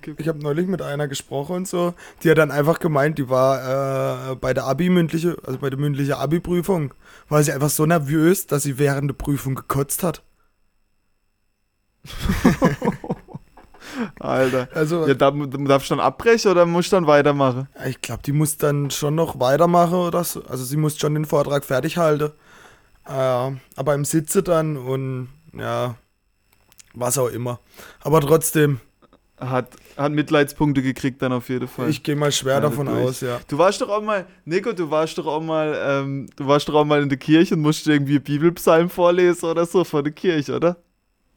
[0.08, 0.20] ich.
[0.20, 1.94] Ich habe neulich mit einer gesprochen und so.
[2.24, 6.14] Die hat dann einfach gemeint, die war äh, bei der Abi-mündliche, also bei der mündlichen
[6.14, 6.94] Abi-Prüfung,
[7.28, 10.24] war sie einfach so nervös, dass sie während der Prüfung gekotzt hat.
[14.20, 14.68] Alter.
[14.74, 17.68] Also Ja, da, darfst du dann abbrechen oder musst du dann weitermachen?
[17.88, 20.44] ich glaube, die muss dann schon noch weitermachen oder so.
[20.46, 22.32] Also sie muss schon den Vortrag fertig halten.
[23.08, 23.12] Äh,
[23.76, 25.96] aber im Sitze dann und ja,
[26.94, 27.60] was auch immer.
[28.02, 28.80] Aber trotzdem,
[29.40, 31.90] Hat, hat Mitleidspunkte gekriegt dann auf jeden Fall.
[31.90, 33.08] ich gehe mal schwer Ja, davon durch.
[33.08, 33.40] aus, ja.
[33.48, 36.76] Du warst doch auch mal, Nico, du warst doch auch mal, ähm, du warst doch
[36.76, 40.56] auch mal in der Kirche und musst irgendwie Bibelpsalm vorlesen oder so vor der Kirche,
[40.56, 40.78] oder?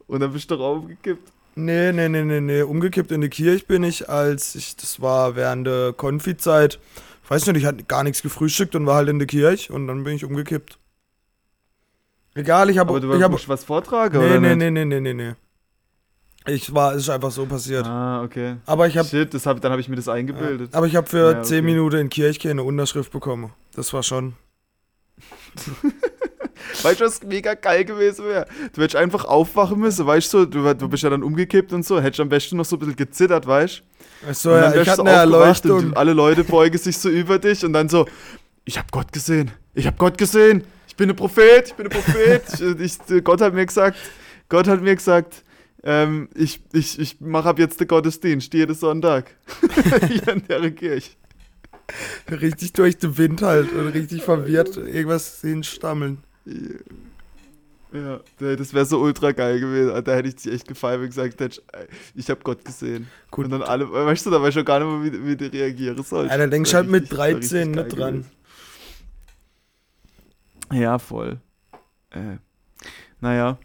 [0.09, 1.33] Und dann bist du doch auch umgekippt.
[1.55, 2.63] Nee, nee, nee, nee, nee.
[2.63, 6.79] Umgekippt in die Kirche bin ich, als ich, das war während der Konfi-Zeit.
[7.25, 9.87] Ich weiß nicht, ich hatte gar nichts gefrühstückt und war halt in der Kirche und
[9.87, 10.79] dann bin ich umgekippt.
[12.35, 12.91] Egal, ich habe.
[12.91, 15.35] Aber du ich hab, was vortragen, nee, oder nee, nee, nee, nee, nee, nee.
[16.47, 17.87] Ich war, es ist einfach so passiert.
[17.87, 18.57] Ah, okay.
[18.67, 19.07] Aber ich habe.
[19.07, 20.75] Shit, das hab, dann habe ich mir das eingebildet.
[20.75, 21.43] Aber ich habe für Ja, okay.
[21.43, 23.53] 10 Minuten in Kirche eine Unterschrift bekommen.
[23.75, 24.35] Das war schon.
[26.83, 28.47] Weißt du, was mega geil gewesen wäre?
[28.75, 32.01] Du hättest einfach aufwachen müssen, weißt du, du, du bist ja dann umgekippt und so,
[32.01, 33.83] hättest am besten noch so ein bisschen gezittert, weißt
[34.27, 34.35] du?
[34.35, 35.79] So, und dann ja, ich hatte eine Erleuchtung.
[35.79, 38.07] und alle Leute beugen sich so über dich und dann so,
[38.65, 41.91] ich habe Gott gesehen, ich habe Gott gesehen, ich bin ein Prophet, ich bin ein
[41.91, 42.43] Prophet.
[42.81, 43.97] ich, ich, Gott hat mir gesagt,
[44.49, 45.43] Gott hat mir gesagt,
[45.83, 49.35] ähm, ich, ich, ich mache ab jetzt den Gottesdienst jeden Sonntag
[50.09, 51.13] hier in der Kirche.
[52.31, 56.19] Richtig durch den Wind halt und richtig verwirrt irgendwas hinstammeln.
[56.45, 60.03] Ja, das wäre so ultra geil gewesen.
[60.05, 63.07] Da hätte ich dich echt gefallen, wenn du gesagt hättest, ey, ich habe Gott gesehen.
[63.31, 63.45] Gut.
[63.45, 65.53] Und dann alle, weißt du, da weiß ich schon gar nicht mehr, wie, wie du
[65.53, 66.31] reagieren sollst.
[66.31, 68.15] Ja, da denkst halt mit richtig- wär 13 richtig nicht dran.
[68.15, 68.31] gewesen.
[70.73, 71.39] Ja, voll.
[72.11, 72.39] Äh,
[73.21, 73.59] naja.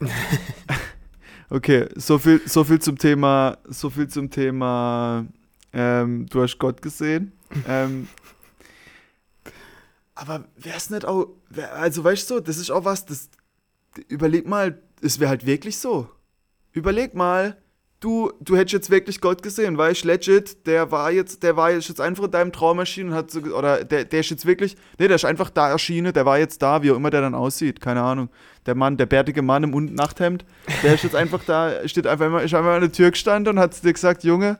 [1.49, 5.25] okay, so viel, so viel zum Thema, so viel zum Thema,
[5.71, 7.31] ähm, du hast Gott gesehen.
[7.65, 8.09] Ähm,
[10.17, 13.29] aber wär's nicht auch, wär, also weißt du, das ist auch was, das,
[14.07, 16.09] überleg mal, es wäre halt wirklich so.
[16.71, 17.57] Überleg mal,
[17.99, 21.71] du, du hättest jetzt wirklich Gott gesehen, weißt du, legit, der war jetzt, der war
[21.71, 24.75] jetzt einfach in deinem Traum erschienen und hat so, oder der, der ist jetzt wirklich,
[24.97, 27.35] nee, der ist einfach da erschienen, der war jetzt da, wie auch immer der dann
[27.35, 28.29] aussieht, keine Ahnung.
[28.65, 30.45] Der Mann, der bärtige Mann im Nachthemd,
[30.83, 33.59] der ist jetzt einfach da, steht einfach immer, ist einfach an der Tür gestanden und
[33.59, 34.59] hat dir gesagt, Junge,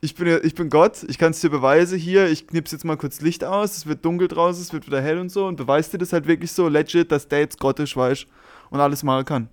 [0.00, 2.96] ich bin, ich bin Gott, ich kann es dir beweisen, hier, ich knips jetzt mal
[2.96, 5.92] kurz Licht aus, es wird dunkel draußen, es wird wieder hell und so und beweist
[5.92, 8.26] dir das halt wirklich so legit, dass der jetzt Gott ist, weißt
[8.70, 9.48] und alles machen kann.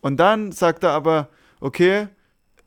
[0.00, 1.28] Und dann sagt er aber,
[1.60, 2.08] okay,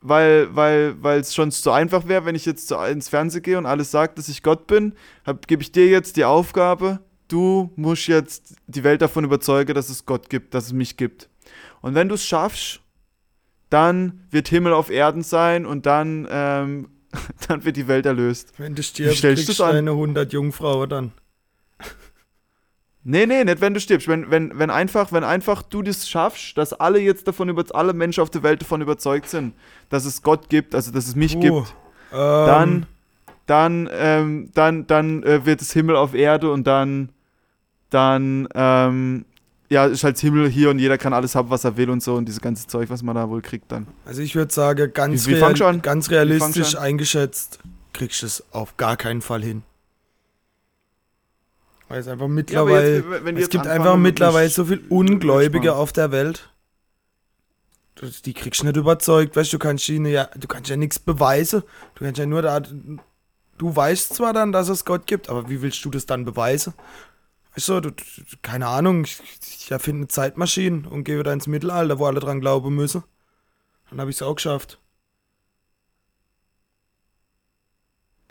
[0.01, 3.57] weil weil weil es schon so einfach wäre, wenn ich jetzt zu, ins Fernsehen gehe
[3.57, 4.93] und alles sagt, dass ich Gott bin,
[5.47, 10.05] gebe ich dir jetzt die Aufgabe, du musst jetzt die Welt davon überzeugen, dass es
[10.05, 11.29] Gott gibt, dass es mich gibt.
[11.81, 12.81] Und wenn du es schaffst,
[13.69, 16.89] dann wird Himmel auf Erden sein und dann, ähm,
[17.47, 18.53] dann wird die Welt erlöst.
[18.57, 21.11] Wenn du stirbst, kriegst du eine 100 Jungfrauen dann.
[23.03, 24.07] Nee, nee, nicht wenn du stirbst.
[24.07, 27.93] Wenn, wenn, wenn, einfach, wenn einfach du das schaffst, dass alle jetzt davon über, alle
[27.93, 29.53] Menschen auf der Welt davon überzeugt sind,
[29.89, 31.75] dass es Gott gibt, also dass es mich Oh, gibt,
[32.11, 32.85] ähm, dann,
[33.45, 37.09] dann, ähm, dann, dann äh, wird es Himmel auf Erde und dann,
[37.89, 39.25] dann, ähm,
[39.69, 42.15] ja, ist halt Himmel hier und jeder kann alles haben, was er will und so
[42.15, 43.87] und dieses ganze Zeug, was man da wohl kriegt dann.
[44.05, 45.81] Also ich würde sagen, ganz, Wie- wie an?
[45.81, 47.59] ganz realistisch eingeschätzt,
[47.93, 49.63] kriegst du es auf gar keinen Fall hin.
[51.87, 54.83] Weil es einfach mittlerweile, jetzt, wenn die es jetzt gibt einfach mit mittlerweile so viel
[54.89, 56.49] Ungläubige auf der Welt.
[58.25, 60.99] Die kriegst du nicht überzeugt, weißt du, du kannst ihnen ja, du kannst ja nichts
[60.99, 61.63] beweisen.
[61.95, 65.61] Du kannst ja nur da, du weißt zwar dann, dass es Gott gibt, aber wie
[65.61, 66.73] willst du das dann beweisen?
[67.59, 67.91] Weißt du, du,
[68.41, 72.39] keine Ahnung, ich, ich erfinde eine Zeitmaschine und gehe wieder ins Mittelalter, wo alle dran
[72.39, 73.03] glauben müssen.
[73.89, 74.79] Dann habe ich es auch geschafft.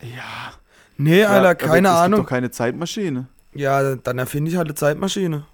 [0.00, 0.54] Ja.
[0.96, 2.20] Nee, ja, Alter, aber keine es Ahnung.
[2.20, 3.28] Gibt doch keine Zeitmaschine.
[3.52, 5.44] Ja, dann erfinde ich halt eine Zeitmaschine.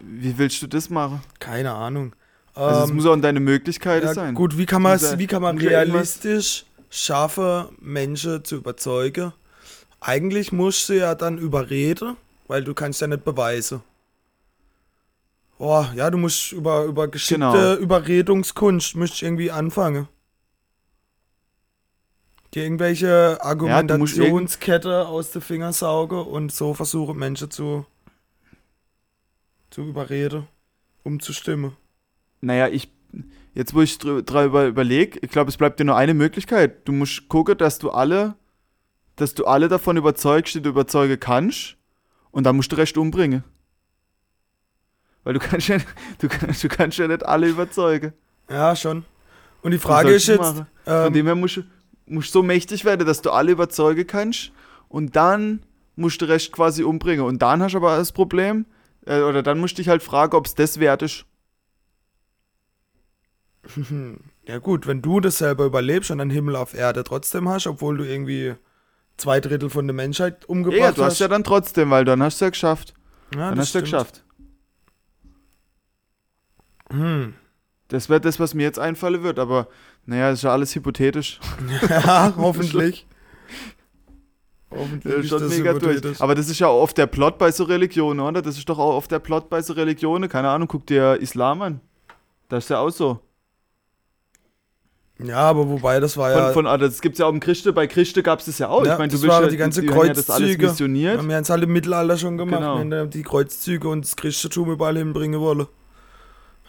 [0.00, 1.20] Wie, willst du das machen?
[1.40, 2.14] Keine Ahnung.
[2.54, 4.34] Also es Ähm, muss auch in deine Möglichkeiten ja, sein.
[4.34, 9.34] Gut, wie kann man, wie kann man realistisch schaffen, Menschen zu überzeugen?
[10.00, 12.16] Eigentlich musst du ja dann überreden
[12.48, 13.82] weil du kannst ja nicht beweisen.
[15.58, 17.74] Oh, ja, du musst über, über geschickte Genau.
[17.74, 20.08] Überredungskunst musst irgendwie anfangen.
[22.54, 27.84] Dir irgendwelche Argumentationskette aus den Fingern saugen und so versuchen Menschen zu,
[29.70, 30.46] zu überreden,
[31.02, 31.76] um zu stimmen.
[32.40, 32.90] Naja, ich,
[33.54, 36.86] jetzt wo ich drü- drüber überlege, ich glaube, es bleibt dir nur eine Möglichkeit.
[36.88, 38.36] Du musst gucken, dass du alle,
[39.16, 41.76] dass du alle davon überzeugst, die du überzeugen kannst.
[42.38, 43.42] Und dann musst du recht umbringen.
[45.24, 45.78] Weil du kannst ja,
[46.20, 48.12] du kannst, du kannst ja nicht alle überzeugen.
[48.48, 49.04] Ja, schon.
[49.62, 50.68] Und die Frage ist jetzt, machen?
[50.84, 51.62] Von ähm, dem her musst du
[52.06, 54.52] musst so mächtig werden, dass du alle überzeugen kannst.
[54.88, 55.64] Und dann
[55.96, 57.24] musst du recht quasi umbringen.
[57.24, 58.66] Und dann hast du aber das Problem,
[59.04, 61.24] äh, oder dann musst du dich halt fragen, ob es das wert ist.
[64.46, 67.96] ja gut, wenn du das selber überlebst und einen Himmel auf Erde trotzdem hast, obwohl
[67.96, 68.54] du irgendwie
[69.18, 72.22] zwei Drittel von der Menschheit umgebracht Ja, ja, du hast ja dann trotzdem, weil dann
[72.22, 72.94] hast du ja geschafft.
[73.34, 74.24] Ja, dann das hast du ja geschafft.
[76.90, 77.34] Hm.
[77.88, 79.68] Das wäre das, was mir jetzt einfallen wird, aber
[80.06, 81.40] naja, das ist ja alles hypothetisch.
[81.88, 83.06] Ja, hoffentlich.
[84.70, 86.20] Hoffentlich ist schon das mega durch.
[86.20, 88.42] Aber das ist ja auch oft der Plot bei so Religionen, oder?
[88.42, 90.28] Das ist doch auch oft der Plot bei so Religionen.
[90.28, 91.80] Keine Ahnung, guck dir Islam an.
[92.50, 93.18] Das ist ja auch so.
[95.20, 96.52] Ja, aber wobei, das war Von, ja.
[96.52, 98.86] von, ah, das gibt's ja auch im Christen, bei Christen gab es das ja auch.
[98.86, 100.66] Ja, ich meine, du waren ja, die ganze die haben ja das alles Kreuzzüge.
[100.68, 101.26] missioniert.
[101.26, 103.06] wir haben es halt im Mittelalter schon gemacht, Genau.
[103.06, 105.66] die Kreuzzüge und das Christentum überall hinbringen wollen.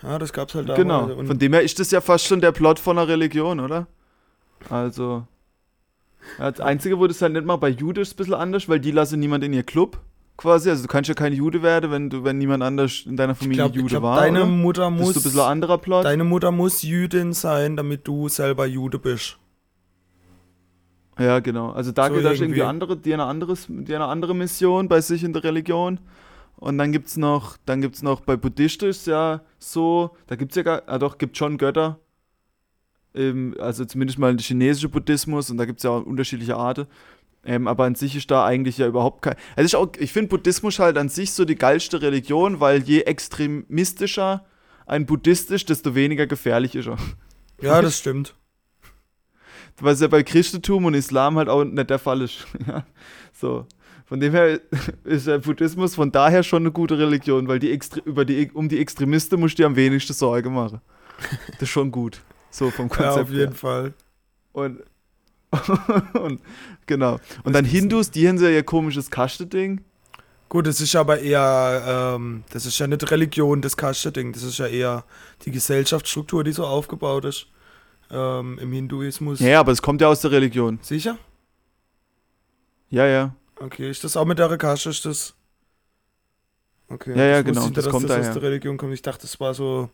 [0.01, 0.81] Ja, das gab's halt damals.
[0.81, 1.03] Genau.
[1.13, 3.85] Und Von dem her ist das ja fast schon der Plot von einer Religion, oder?
[4.69, 5.27] Also.
[6.39, 8.79] Ja, das Einzige, wo das halt nicht mal bei Jude ist, ein bisschen anders, weil
[8.79, 9.99] die lassen niemand in ihr Club
[10.39, 10.69] quasi.
[10.69, 13.57] Also du kannst ja kein Jude werden, wenn du, wenn niemand anders in deiner Familie
[13.57, 14.21] glaub, ich Jude glaub, war.
[14.21, 14.49] deine oder?
[14.49, 15.09] Mutter muss.
[15.09, 16.05] ist so ein bisschen anderer Plot.
[16.05, 19.37] Deine Mutter muss Jüdin sein, damit du selber Jude bist.
[21.19, 21.71] Ja, genau.
[21.71, 22.61] Also da So gibt es irgendwie irgendwie.
[22.63, 25.99] andere, die eine, anderes, die eine andere Mission bei sich in der Religion.
[26.55, 30.83] Und dann gibt's noch, dann gibt's noch bei Buddhistisch ja so, da gibt's ja gar,
[30.87, 31.99] ah doch, gibt schon Götter.
[33.13, 36.85] Ähm, also zumindest mal der chinesische Buddhismus und da gibt's ja auch unterschiedliche Arten.
[37.49, 39.33] Ähm, aber an sich ist da eigentlich ja überhaupt kein.
[39.55, 44.45] Also auch, ich finde Buddhismus halt an sich so die geilste Religion, weil je extremistischer
[44.85, 46.97] ein Buddhist ist, desto weniger gefährlich ist er.
[47.59, 48.35] Ja, das stimmt.
[49.81, 52.45] was ja bei Christentum und Islam halt auch nicht der Fall ist.
[52.67, 52.85] Ja,
[53.33, 53.65] so.
[54.05, 54.59] Von dem her
[55.03, 58.69] ist der Buddhismus von daher schon eine gute Religion, weil die Extre über die, um
[58.69, 60.81] die Extremisten musst du dir am wenigsten Sorge machen.
[61.53, 62.21] Das ist schon gut.
[62.51, 63.55] So vom Ja, Konzept auf jeden her.
[63.55, 63.93] Fall.
[64.51, 64.81] Und,
[66.13, 66.41] und
[66.85, 67.19] genau.
[67.43, 69.81] Und dann Hindus, die haben ja ihr komisches Kaste-Ding.
[70.47, 74.33] Gut, das ist aber eher, ähm, das ist ja nicht Religion, das Kaste-Ding.
[74.33, 75.05] Das ist ja eher
[75.45, 77.47] die Gesellschaftsstruktur, die so aufgebaut ist.
[78.11, 79.39] Ähm, Im Hinduismus.
[79.39, 80.79] Ja, aber es kommt ja aus der Religion.
[80.81, 81.17] Sicher?
[82.89, 83.35] Ja, ja.
[83.59, 84.89] Okay, ist das auch mit der Kaste?
[84.89, 85.35] Ist das.
[86.87, 88.29] Okay, Ja, ja, genau, ich das dass kommt das daher.
[88.29, 88.93] aus der Religion kommt.
[88.93, 89.89] Ich dachte, das war so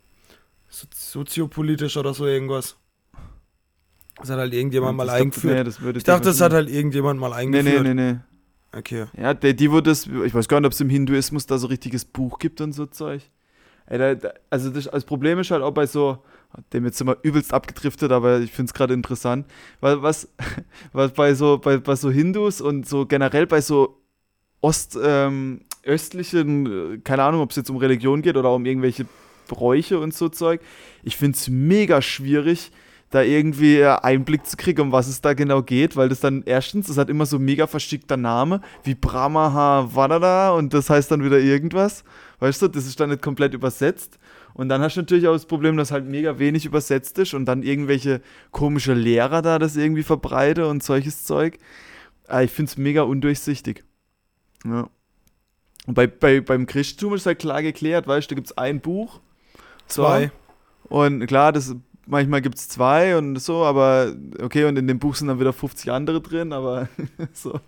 [0.70, 2.78] so- soziopolitisch oder so irgendwas.
[4.18, 5.56] Das hat halt irgendjemand mal eingeführt.
[5.58, 7.84] Nee, das würde ich dachte, das hat halt irgendjemand mal Nee, eingeführt.
[7.84, 8.20] nee, nee, nee.
[8.78, 9.06] Okay.
[9.18, 11.68] Ja, der, die wurde das, ich weiß gar nicht, ob es im Hinduismus da so
[11.68, 13.22] richtiges Buch gibt und so Zeug.
[13.88, 16.18] Ey, da, da, also das, das Problem ist halt auch bei so,
[16.74, 19.46] dem jetzt sind wir übelst abgedriftet, aber ich finde es gerade interessant,
[19.80, 20.28] weil was,
[20.94, 24.02] was bei so, bei, bei so Hindus und so generell bei so
[24.62, 29.06] Ost, ähm, östlichen, äh, keine Ahnung, ob es jetzt um Religion geht oder um irgendwelche
[29.48, 30.60] Bräuche und so Zeug,
[31.04, 32.72] ich finde es mega schwierig,
[33.16, 36.44] da irgendwie äh, Einblick zu kriegen, um was es da genau geht, weil das dann
[36.46, 41.24] erstens, das hat immer so mega verschickter Name, wie Brahmaha Vadada und das heißt dann
[41.24, 42.04] wieder irgendwas,
[42.40, 44.20] weißt du, das ist dann nicht komplett übersetzt
[44.54, 47.46] und dann hast du natürlich auch das Problem, dass halt mega wenig übersetzt ist und
[47.46, 51.58] dann irgendwelche komische Lehrer da das irgendwie verbreite und solches Zeug.
[52.28, 53.86] Ah, ich finde es mega undurchsichtig.
[54.66, 54.90] Ja.
[55.88, 58.82] Und bei, bei, beim Christentum ist halt klar geklärt, weißt du, da gibt es ein
[58.82, 59.22] Buch.
[59.88, 60.32] so, Zwei.
[60.90, 65.16] und klar, das, manchmal gibt es zwei und so, aber okay, und in dem Buch
[65.16, 66.90] sind dann wieder 50 andere drin, aber
[67.34, 67.60] so.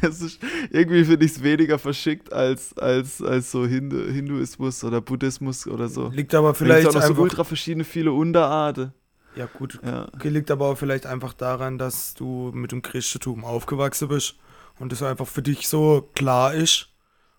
[0.00, 5.00] Es ist, irgendwie finde ich es weniger verschickt als, als, als so Hindu, Hinduismus oder
[5.00, 6.08] Buddhismus oder so.
[6.08, 8.92] Liegt aber Vielleicht auch so ultra verschiedene viele Unterarten.
[9.34, 9.80] ja, gut.
[9.84, 10.06] Ja.
[10.14, 14.36] Okay, liegt aber auch vielleicht einfach daran, dass du mit dem Christentum aufgewachsen bist
[14.78, 16.88] und das einfach für dich so klar ist.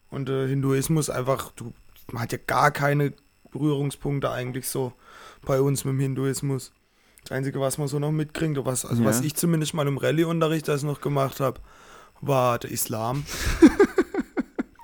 [0.09, 1.73] Und der Hinduismus einfach, du,
[2.11, 3.13] man hat ja gar keine
[3.51, 4.93] Berührungspunkte eigentlich so
[5.45, 6.71] bei uns mit dem Hinduismus.
[7.23, 9.09] Das Einzige, was man so noch mitkriegt, was, also Ja.
[9.09, 11.59] was ich zumindest mal im Rallye-Unterricht das noch gemacht habe,
[12.21, 13.25] war der Islam.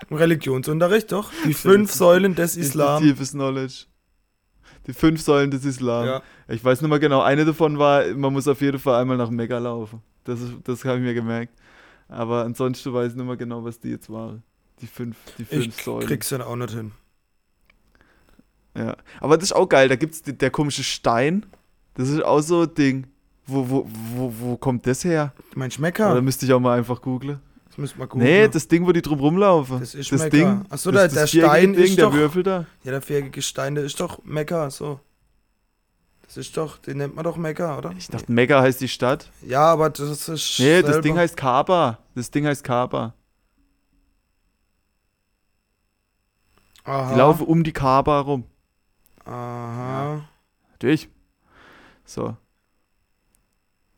[0.10, 1.32] Im Religionsunterricht, doch.
[1.46, 3.02] Die fünf Säulen des Islam.
[3.02, 3.86] Tiefes Knowledge.
[4.88, 6.06] Die fünf Säulen des Islam.
[6.06, 6.22] Ja.
[6.50, 7.22] Ich weiß nicht mehr genau.
[7.22, 10.02] Eine davon war, man muss auf jeden Fall einmal nach Mekka laufen.
[10.26, 11.54] Das, ist- das habe ich mir gemerkt.
[12.10, 14.44] Aber ansonsten weiß ich nicht mehr genau, was die jetzt waren.
[14.82, 16.06] Die fünf, die fünf Ich Säulen.
[16.08, 16.92] krieg's dann auch nicht hin.
[18.76, 18.96] Ja.
[19.20, 19.88] Aber das ist auch geil.
[19.88, 21.46] Da gibt's die, der komische Stein.
[21.96, 23.08] Das ist auch so ein Ding.
[23.46, 25.34] Wo, wo, wo, wo kommt das her?
[25.56, 26.22] Mein Oder Schmecker.
[26.22, 27.40] müsste ich auch mal einfach googeln.
[27.68, 28.24] Das müssen wir gucken.
[28.26, 29.80] Nee, das Ding, wo die drum rumlaufen.
[29.80, 30.30] Das ist das.
[30.30, 30.64] Ding.
[30.70, 32.66] Ach so, das, der- das der Stein Ding, ist der doch- Würfel da.
[32.84, 35.00] Ja, der viereckige Stein, der ist doch Mekka, so.
[36.26, 37.94] Das ist doch, den nennt man doch Mekka, oder?
[37.98, 39.30] Ich dachte, Mega heißt die Stadt.
[39.46, 40.60] Ja, aber das ist.
[40.60, 42.00] Nee, das selber- Ding heißt Kaaba.
[42.16, 43.14] Das Ding heißt Kaaba.
[46.86, 47.12] Aha.
[47.14, 48.44] Die laufen um die Kaaba rum.
[49.26, 50.28] Aha.
[50.74, 51.10] Natürlich.
[52.06, 52.36] So.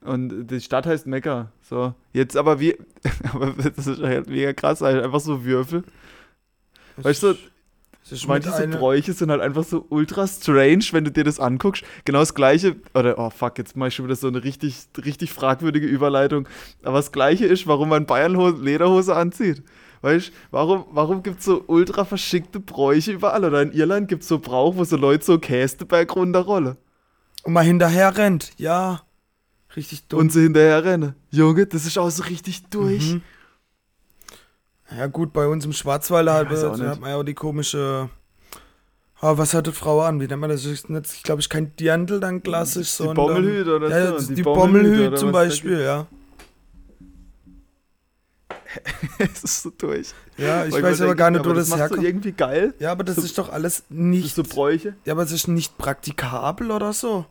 [0.01, 1.51] Und die Stadt heißt Mekka.
[1.61, 1.95] So.
[2.13, 2.77] Jetzt aber wie.
[3.33, 4.81] aber das ist halt mega krass.
[4.81, 5.83] Halt einfach so Würfel.
[6.97, 7.39] Weißt du, mit
[8.19, 8.31] so
[8.63, 11.83] einer- Bräuche sind halt einfach so ultra strange, wenn du dir das anguckst.
[12.05, 15.33] Genau das gleiche, oder oh fuck, jetzt mach ich schon wieder so eine richtig, richtig
[15.33, 16.47] fragwürdige Überleitung.
[16.83, 19.63] Aber das gleiche ist, warum man Bayern Ho- Lederhose anzieht.
[20.05, 23.43] Weißt du, warum, warum gibt es so ultra verschickte Bräuche überall?
[23.43, 26.77] Oder in Irland gibt es so Brauch, wo so Leute so Kästeberg runterrollen
[27.43, 29.01] Und mal hinterher rennt, ja.
[29.75, 30.19] Richtig dumm.
[30.19, 31.15] und sie hinterher rennen.
[31.31, 33.15] Junge, das ist auch so richtig durch.
[33.15, 33.21] Mhm.
[34.95, 36.87] Ja, gut, bei uns im Schwarzwald halt, weiß auch da nicht.
[36.87, 38.07] hat man ja auch die komische.
[39.19, 40.21] Ah, was hat die Frau an?
[40.21, 40.65] Wie nennt man das?
[40.65, 43.15] Ist nicht, glaube ich, kein Dirndl dann klassisch, Die sondern.
[43.15, 44.27] Bommelhüte oder ja, so.
[44.27, 46.05] Die die, Bommelhüte Bommelhüte zum Beispiel, ja.
[49.19, 50.13] Es ist so durch.
[50.37, 52.03] Ja, ich Weil weiß aber gar nicht, wo das das herkommt.
[52.03, 52.73] irgendwie geil.
[52.79, 54.35] Ja, aber das so- ist doch alles nicht.
[54.35, 54.95] so Bräuche.
[55.05, 57.25] ja, aber es ist nicht praktikabel oder so.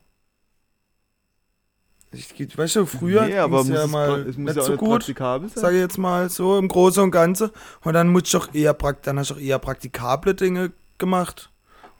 [2.12, 4.98] Ich, weiß schon, früher nee, aber ja es, mal es nicht ja so gut.
[5.00, 5.60] praktikabel sein.
[5.60, 7.50] sage ich jetzt mal so im Großen und Ganzen.
[7.82, 11.50] Und dann muss ich doch eher dann hast du doch eher praktikable Dinge gemacht.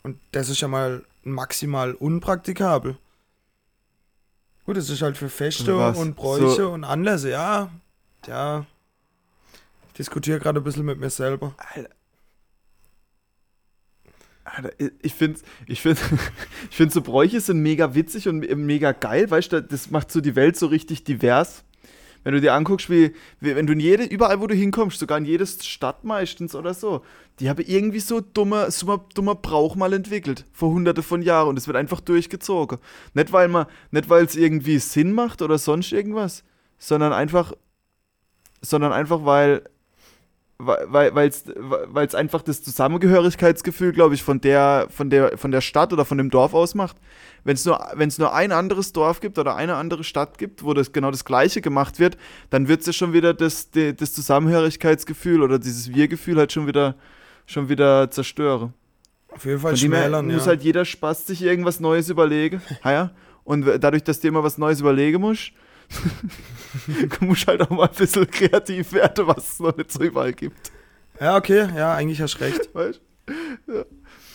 [0.04, 2.96] Und das ist ja mal maximal unpraktikabel.
[4.66, 5.98] Gut, das ist halt für Feste Was?
[5.98, 7.70] und Bräuche So- und Anlässe, ja.
[8.26, 8.66] Ja.
[9.98, 11.54] Diskutiere gerade ein bisschen mit mir selber.
[11.74, 11.90] Alter.
[14.44, 14.70] Alter,
[15.02, 15.98] ich- finde, ich find,
[16.70, 20.20] ich find so Bräuche sind mega witzig und mega geil, weißt du, das macht so
[20.20, 21.64] die Welt so richtig divers.
[22.24, 25.18] Wenn du dir anguckst, wie, wie wenn du in jede, überall wo du hinkommst, sogar
[25.18, 27.04] in jede Stadt meistens oder so,
[27.38, 31.58] die haben irgendwie so dummer, so dummer Brauch mal entwickelt, vor hunderte von Jahren und
[31.58, 32.78] es wird einfach durchgezogen.
[33.12, 36.44] Nicht weil man, nicht weil es irgendwie Sinn macht oder sonst irgendwas,
[36.78, 37.52] sondern einfach,
[38.62, 39.62] sondern einfach weil
[40.58, 46.04] weil es einfach das Zusammengehörigkeitsgefühl, glaube ich, von der, von, der, von der Stadt oder
[46.04, 46.96] von dem Dorf ausmacht.
[47.42, 50.72] Wenn es nur, wenn's nur ein anderes Dorf gibt oder eine andere Stadt gibt, wo
[50.72, 52.16] das genau das Gleiche gemacht wird,
[52.50, 56.94] dann wird es ja schon wieder das, das Zusammengehörigkeitsgefühl oder dieses Wir-Gefühl halt schon wieder,
[57.46, 58.72] schon wieder zerstören.
[59.28, 60.36] Auf jeden Fall Von her schmälern, ja.
[60.36, 62.62] muss halt jeder Spaß sich irgendwas Neues überlegen.
[62.84, 63.10] Ja?
[63.42, 65.52] Und dadurch, dass du immer was Neues überlegen musst,
[67.20, 70.72] musst halt auch mal ein bisschen kreativ werden, was es noch nicht so überall gibt.
[71.20, 72.74] ja, okay, ja, eigentlich hast du recht.
[72.74, 73.72] Weißt du?
[73.72, 73.84] Ja.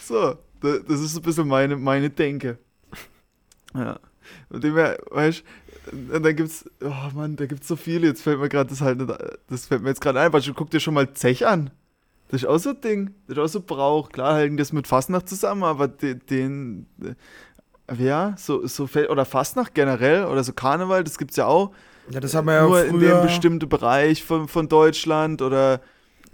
[0.01, 2.57] So, da, das ist so ein bisschen meine, meine Denke.
[3.73, 3.99] Ja.
[4.49, 5.43] Und dem her, weißt
[5.91, 8.81] du, und dann gibt's, oh Mann, da gibt's so viele, jetzt fällt mir gerade das
[8.81, 9.13] halt nicht,
[9.47, 11.71] das fällt mir jetzt gerade ein, weil du guck dir schon mal Zech an.
[12.29, 14.09] Das ist auch so ein Ding, das ist auch so Brauch.
[14.09, 16.85] Klar hängt das mit Fastnacht zusammen, aber den, den
[17.97, 21.71] ja, so, so fällt, oder Fastnacht generell, oder so Karneval, das gibt's ja auch.
[22.11, 25.81] Ja, das haben wir ja nur in dem bestimmten Bereich von, von Deutschland oder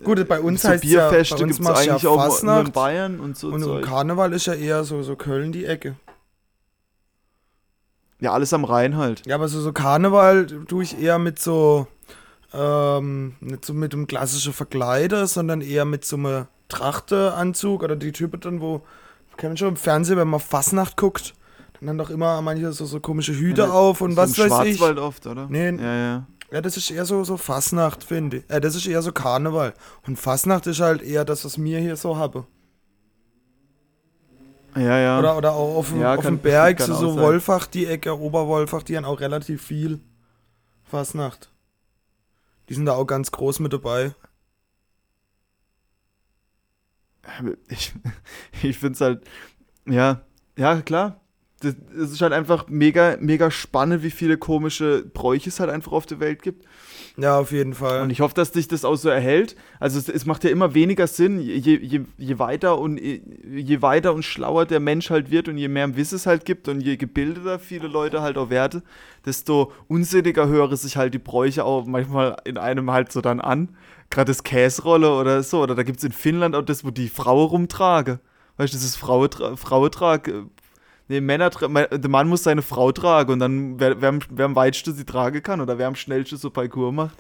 [0.04, 2.60] Gut, bei uns so heißt ja, bei Bierfeste uns gibt es eigentlich ja auch nur
[2.60, 2.72] in.
[2.72, 3.82] Bayern und so Und, und.
[3.82, 5.96] Karneval ist ja eher so, so Köln die Ecke.
[8.20, 9.26] Ja, alles am Rhein halt.
[9.26, 11.88] Ja, aber so, so Karneval tue ich eher mit so,
[12.54, 18.12] ähm, nicht so mit einem klassischen Verkleider, sondern eher mit so einem Trachteanzug oder die
[18.12, 18.82] Typen dann, wo,
[19.38, 21.34] kennt man schon im Fernsehen, wenn man Fasnacht guckt,
[21.80, 24.66] dann haben doch immer manche so, so komische Hüte Ja, auf und so was weiß
[24.68, 24.78] ich.
[24.78, 25.48] Schwarzwald oft, oder?
[25.50, 25.72] Nee.
[25.72, 26.28] Ja, ja.
[26.52, 28.44] Ja, das ist eher so, so Fasnacht, finde ich.
[28.50, 29.74] Äh, das ist eher so Karneval.
[30.08, 32.46] Und Fasnacht ist halt eher das, was mir hier so habe.
[34.76, 35.20] Ja, ja.
[35.20, 37.16] Oder, oder auch auf dem, Ja, auf kann- dem Berg, so, so.
[37.18, 40.00] Wolfach, die Ecke, Oberwolfach, die haben auch relativ viel
[40.84, 41.52] Fasnacht.
[42.70, 44.14] Die sind da auch ganz groß mit dabei.
[47.70, 47.94] Ich,
[48.64, 49.24] ich finde es halt,
[49.88, 50.22] ja,
[50.58, 51.22] ja, klar.
[51.62, 55.94] Das, es ist halt einfach mega, mega spannend, wie viele komische Bräuche es halt einfach
[55.94, 56.66] auf der Welt gibt.
[57.18, 58.02] Ja, auf jeden Fall.
[58.02, 59.56] Und ich hoffe, dass sich das auch so erhält.
[59.80, 64.14] Also es, es macht ja immer weniger Sinn, je, je, je weiter und je weiter
[64.14, 66.98] und schlauer der Mensch halt wird und je mehr Wissen es halt gibt und je
[66.98, 68.82] gebildeter viele Leute halt auch werden,
[69.26, 73.70] desto unsinniger höre sich halt die Bräuche auch manchmal in einem halt so dann an.
[74.10, 75.62] Gerade das Käsrolle oder so.
[75.62, 78.20] Oder da gibt es in Finnland auch das, wo die Frau rumtrage.
[78.58, 80.32] Weißt du, das ist Frauentra Frauentrag.
[81.08, 84.56] Nee, Männer, der Mann muss seine Frau tragen und dann, wer, wer, am- wer am
[84.56, 87.18] weitesten sie tragen kann oder wer am schnellsten so Parcours macht.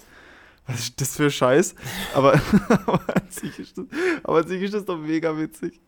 [0.67, 1.75] was ist das für Scheiß?
[2.15, 2.33] Aber,
[2.87, 3.85] aber, an sich ist das,
[4.23, 5.79] aber an sich ist das doch mega witzig.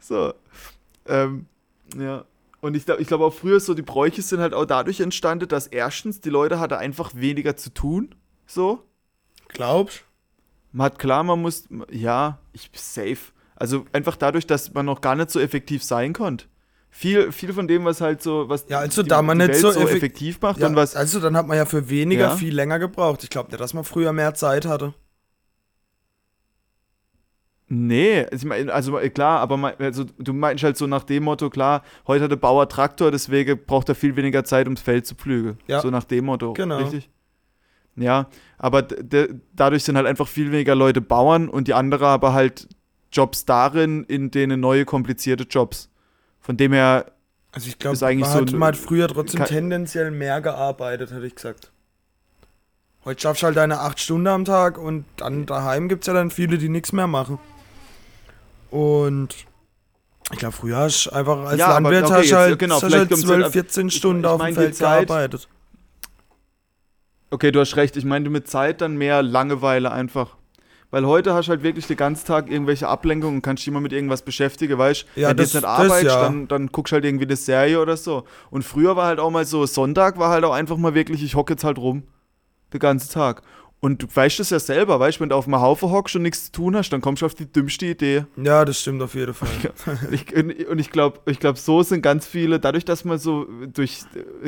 [0.00, 0.32] So.
[1.06, 1.46] Ähm,
[1.96, 2.24] ja.
[2.62, 5.48] Und ich glaube ich glaub auch früher so, die Bräuche sind halt auch dadurch entstanden,
[5.48, 8.14] dass erstens die Leute hatten einfach weniger zu tun.
[8.46, 8.82] So.
[9.48, 10.04] Glaubst
[10.72, 13.32] Man hat klar, man muss, ja, ich bin safe.
[13.56, 16.46] Also einfach dadurch, dass man noch gar nicht so effektiv sein konnte.
[16.94, 19.88] Viel, viel von dem, was halt so, was Ja, also da man nicht so effek-
[19.96, 20.94] effektiv macht Ja, und was.
[20.94, 22.36] also dann hat man ja für weniger Ja.
[22.36, 23.24] viel länger gebraucht.
[23.24, 24.92] Ich glaube nicht, dass man früher mehr Zeit hatte.
[27.68, 28.26] Nee,
[28.68, 32.36] also klar, aber also, du meinst halt so nach dem Motto, klar, heute hat der
[32.36, 35.56] Bauer Traktor, deswegen braucht er viel weniger Zeit, ums Feld zu pflügen.
[35.66, 35.80] Ja.
[35.80, 36.52] So nach dem Motto.
[36.52, 36.76] Genau.
[36.76, 37.08] Richtig?
[37.96, 38.28] Ja,
[38.58, 38.82] aber
[39.54, 42.68] dadurch sind halt einfach viel weniger Leute Bauern und die anderen aber halt
[43.10, 45.88] Jobs darin, in denen neue komplizierte Jobs.
[46.42, 47.06] Von dem her,
[47.52, 51.70] Also ich glaube, man, so man hat früher trotzdem tendenziell mehr gearbeitet, hätte ich gesagt.
[53.04, 56.12] Heute schaffst du halt deine acht Stunden am Tag und dann daheim gibt es ja
[56.14, 57.38] dann viele, die nichts mehr machen.
[58.70, 59.34] Und
[60.32, 62.92] ich glaube, früher hast du einfach als Ja, aber Landwirt okay, hast halt, genau, hast
[62.92, 65.48] halt kommt's 12, halt- 14 ich- Stunden ich auf mein, dem Feld Zeit- gearbeitet.
[67.30, 70.36] okay, du hast recht, ich meine mit Zeit dann mehr Langeweile einfach.
[70.92, 73.80] Weil heute hast du halt wirklich den ganzen Tag irgendwelche Ablenkungen und kannst dich immer
[73.80, 76.22] mit irgendwas beschäftigen, weißt Ja, Wenn du jetzt nicht arbeitest, ja.
[76.22, 78.24] dann, dann guckst du halt irgendwie eine Serie oder so.
[78.50, 81.34] Und früher war halt auch mal so, Sonntag war halt auch einfach mal wirklich, ich
[81.34, 82.02] hocke jetzt halt rum.
[82.74, 83.42] Den ganzen Tag.
[83.80, 86.44] Und du weißt das ja selber, weißt wenn du auf einem Haufen hockst und nichts
[86.44, 88.26] zu tun hast, dann kommst du auf die dümmste Idee.
[88.36, 89.48] Ja, das stimmt auf jeden Fall.
[90.10, 94.02] Ich, und ich glaube, ich glaub, so sind ganz viele, dadurch, dass man so durch,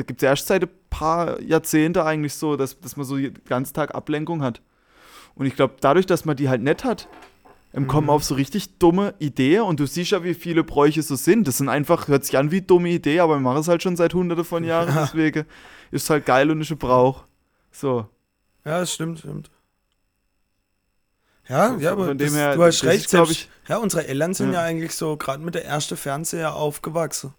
[0.05, 3.73] gibt es erst seit ein paar Jahrzehnte eigentlich so, dass, dass man so den ganzen
[3.73, 4.61] Tag Ablenkung hat.
[5.35, 7.07] Und ich glaube, dadurch, dass man die halt nicht hat,
[7.73, 8.11] ähm, kommen Mhm.
[8.11, 11.45] auf so richtig dumme Ideen und du siehst ja, wie viele Bräuche so sind.
[11.47, 13.95] Das sind einfach, hört sich an wie dumme Idee, aber wir machen es halt schon
[13.97, 15.01] seit hunderte von Jahren, Ja.
[15.03, 15.45] deswegen
[15.91, 17.25] ist es halt geil und ist ein Brauch.
[17.71, 18.07] So.
[18.63, 19.51] Ja, das stimmt, stimmt.
[21.47, 23.01] Ja, ja, aber Von das, dem her, du hast das recht.
[23.05, 24.65] ist, glaub selbst- ja, unsere Eltern sind ja, Ja.
[24.65, 27.33] eigentlich so gerade mit der ersten Fernseher aufgewachsen.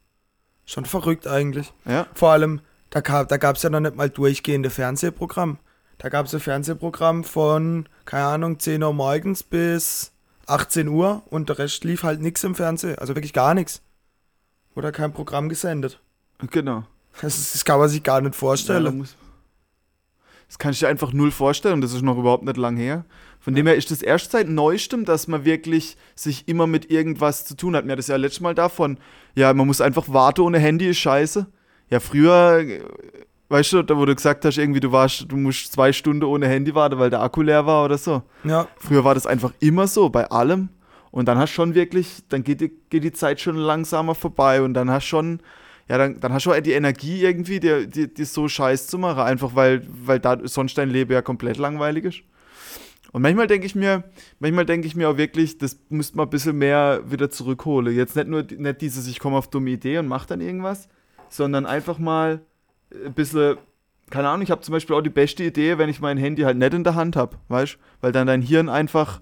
[0.64, 1.72] Schon verrückt eigentlich.
[1.84, 5.58] Ja, Vor allem, da, gab, da gab es ja noch nicht mal durchgehende Fernsehprogramm.
[5.98, 10.12] Da gab es ein Fernsehprogramm von, keine Ahnung, 10 Uhr morgens bis
[10.46, 12.98] 18 Uhr und der Rest lief halt nichts im Fernsehen.
[12.98, 13.82] Also wirklich gar nichts.
[14.74, 16.00] Wurde kein Programm gesendet.
[16.50, 16.84] genau.
[17.22, 18.98] Das, das kann man sich gar nicht Ja, vorstellen.
[18.98, 19.16] muss-
[20.48, 23.04] das kann ich dir einfach null vorstellen, das ist noch überhaupt nicht lang her.
[23.40, 27.44] Von dem her ist das erst seit Neuestem, dass man wirklich sich immer mit irgendwas
[27.46, 27.84] zu tun hat.
[27.86, 28.98] Mir hat das ja letztes Mal davon,
[29.34, 31.46] ja, man muss einfach warten ohne Handy, ist scheiße.
[31.90, 32.80] Ja, früher, äh,
[33.48, 36.48] weißt du, da wo du gesagt hast, irgendwie du warst, du musst zwei Stunden ohne
[36.48, 38.22] Handy warten, weil der Akku leer war oder so.
[38.44, 40.68] ja, Früher war das einfach immer so, bei allem.
[41.10, 44.74] Und dann hast schon wirklich, dann geht die, geht die Zeit schon langsamer vorbei und
[44.74, 45.40] dann hast schon,
[45.88, 48.98] ja, dann, dann hast du auch die Energie irgendwie, dir die, die so scheiß zu
[48.98, 52.22] machen, einfach weil, weil da sonst dein Leben ja komplett langweilig ist.
[53.12, 54.04] Und manchmal denke ich mir,
[54.40, 57.94] manchmal denke ich mir auch wirklich, das müsste man ein bisschen mehr wieder zurückholen.
[57.94, 60.88] Jetzt nicht nur nicht dieses, ich komme auf dumme Idee und mache dann irgendwas,
[61.30, 62.40] sondern einfach mal
[63.04, 63.58] ein bisschen,
[64.10, 66.56] keine Ahnung, ich habe zum Beispiel auch die beste Idee, wenn ich mein Handy halt
[66.56, 67.78] nicht in der Hand habe, weißt du?
[68.00, 69.20] Weil dann dein Hirn einfach,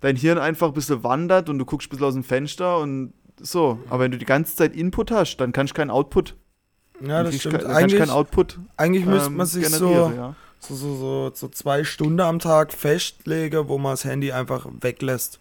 [0.00, 3.12] dein Hirn einfach ein bisschen wandert und du guckst ein bisschen aus dem Fenster und
[3.40, 3.78] so.
[3.88, 6.36] Aber wenn du die ganze Zeit Input hast, dann kannst du keinen Output.
[7.00, 7.62] ja das stimmt.
[7.62, 8.58] du Eigentlich, keinen Output.
[8.76, 10.34] eigentlich müsste ähm, man sich so, ja.
[10.60, 15.40] so, so, so, so zwei Stunden am Tag festlegen, wo man das Handy einfach weglässt.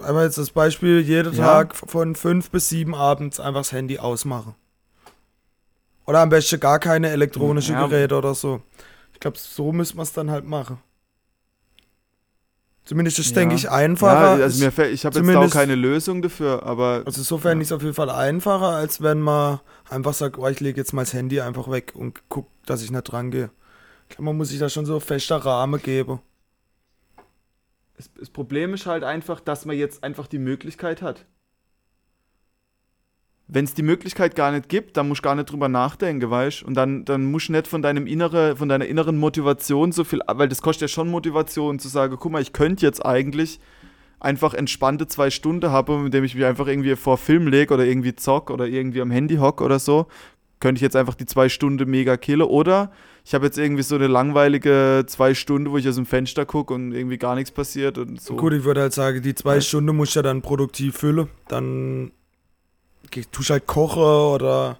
[0.00, 1.44] Aber jetzt das Beispiel, jeden Ja.
[1.46, 4.54] Tag von fünf bis sieben abends einfach das Handy ausmachen.
[6.06, 7.86] Oder am besten gar keine elektronischen Ja.
[7.86, 8.62] Geräte oder so.
[9.12, 10.78] Ich glaube, so müsste man es dann halt machen.
[12.84, 13.36] Zumindest ist, Ja.
[13.36, 14.36] denke ich, einfacher.
[14.38, 17.68] Ja, also mir fällt, ich habe jetzt auch keine Lösung dafür, aber also insofern ist
[17.68, 21.02] es auf jeden Fall einfacher, als wenn man einfach sagt, oh, ich lege jetzt mal
[21.02, 23.50] das Handy einfach weg und guck, dass ich nicht dran gehe.
[24.10, 26.20] Ich glaube, man muss sich da schon so fester Rahmen geben.
[28.18, 31.24] das Problem ist halt einfach, dass man jetzt einfach die Möglichkeit hat.
[33.46, 36.62] Wenn es die Möglichkeit gar nicht gibt, dann musst du gar nicht drüber nachdenken, weißt
[36.62, 36.66] du?
[36.66, 40.20] Und dann, dann musst du nicht von, deinem innere, von deiner inneren Motivation so viel,
[40.26, 43.60] weil das kostet ja schon Motivation zu sagen, guck mal, ich könnte jetzt eigentlich
[44.18, 48.14] einfach entspannte zwei Stunden haben, indem ich mich einfach irgendwie vor Film lege oder irgendwie
[48.16, 50.06] zock oder irgendwie am Handy hock oder so,
[50.60, 52.40] könnte ich jetzt einfach die zwei Stunden mega killen.
[52.40, 52.90] Oder
[53.26, 56.72] ich habe jetzt irgendwie so eine langweilige zwei Stunden, wo ich aus dem Fenster gucke
[56.72, 58.36] und irgendwie gar nichts passiert und so.
[58.36, 59.60] Gut, ich würde halt sagen, die zwei Ja.
[59.60, 61.28] Stunden musst du ja dann produktiv füllen.
[61.48, 62.12] Dann
[63.30, 64.78] tust halt kochen oder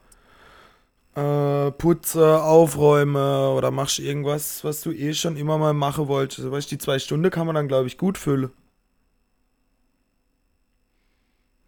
[1.14, 6.41] äh, putze, aufräume oder machst irgendwas, was du eh schon immer mal machen wolltest.
[6.41, 8.51] Also, weißt, du, die zwei Stunden kann man dann, glaube ich, gut füllen.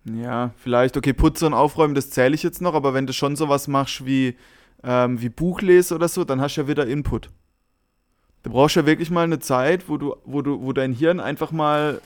[0.04, 3.34] Ja, vielleicht, okay, Putzen und Aufräumen, das zähle ich jetzt noch, aber wenn du schon
[3.34, 4.36] sowas machst wie,
[4.84, 7.30] ähm, wie Buchlese oder so, dann hast du ja wieder Input.
[8.44, 11.18] Da brauchst du ja wirklich mal eine Zeit, wo du, wo du, wo dein Hirn
[11.18, 12.00] einfach mal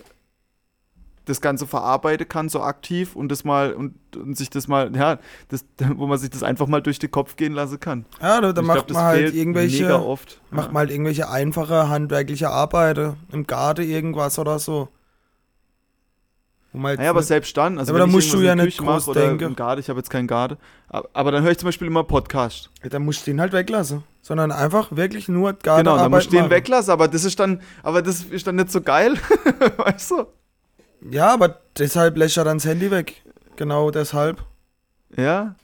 [1.24, 5.18] das Ganze verarbeiten kann, so aktiv und das mal und, und sich das mal, ja,
[5.48, 5.64] das,
[5.94, 8.04] wo man sich das einfach mal durch den Kopf gehen lassen kann.
[8.20, 10.40] Ja, da, da macht glaub, man halt irgendwelche, oft.
[10.50, 10.72] macht ja.
[10.72, 14.88] man halt irgendwelche einfache handwerkliche Arbeiten im Garten irgendwas oder so.
[16.72, 18.54] Man jetzt Naja, aber selbst dann, also Ja, aber wenn da ich musst du ja
[18.54, 19.44] nicht Küche groß oder denken.
[19.44, 20.56] im Garten, ich habe jetzt keinen Garten,
[20.88, 22.70] aber, aber dann höre ich zum Beispiel immer Podcast.
[22.84, 24.04] Ja, dann musst du den halt weglassen.
[24.22, 27.60] Sondern einfach wirklich nur Gartenarbeit Genau, dann musst du den weglassen, aber das ist dann,
[27.82, 29.14] aber das ist dann nicht so geil,
[29.78, 30.26] weißt du?
[31.08, 33.22] Ja, aber deshalb lässt er dann das Handy weg.
[33.56, 34.44] Genau deshalb.
[35.16, 35.56] Ja,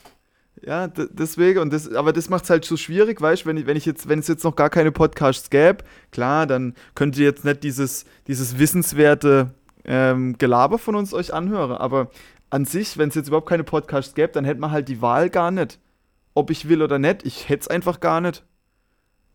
[0.63, 3.77] ja, deswegen, und das, aber das macht es halt so schwierig, weißt du, wenn, wenn
[3.77, 7.45] ich jetzt, wenn es jetzt noch gar keine Podcasts gäbe, klar, dann könnt ihr jetzt
[7.45, 12.11] nicht dieses, dieses wissenswerte ähm, Gelaber von uns euch anhören, aber
[12.49, 15.31] an sich, wenn es jetzt überhaupt keine Podcasts gäbe, dann hätte man halt die Wahl
[15.31, 15.79] gar nicht,
[16.35, 18.45] ob ich will oder nicht, ich hätte es einfach gar nicht.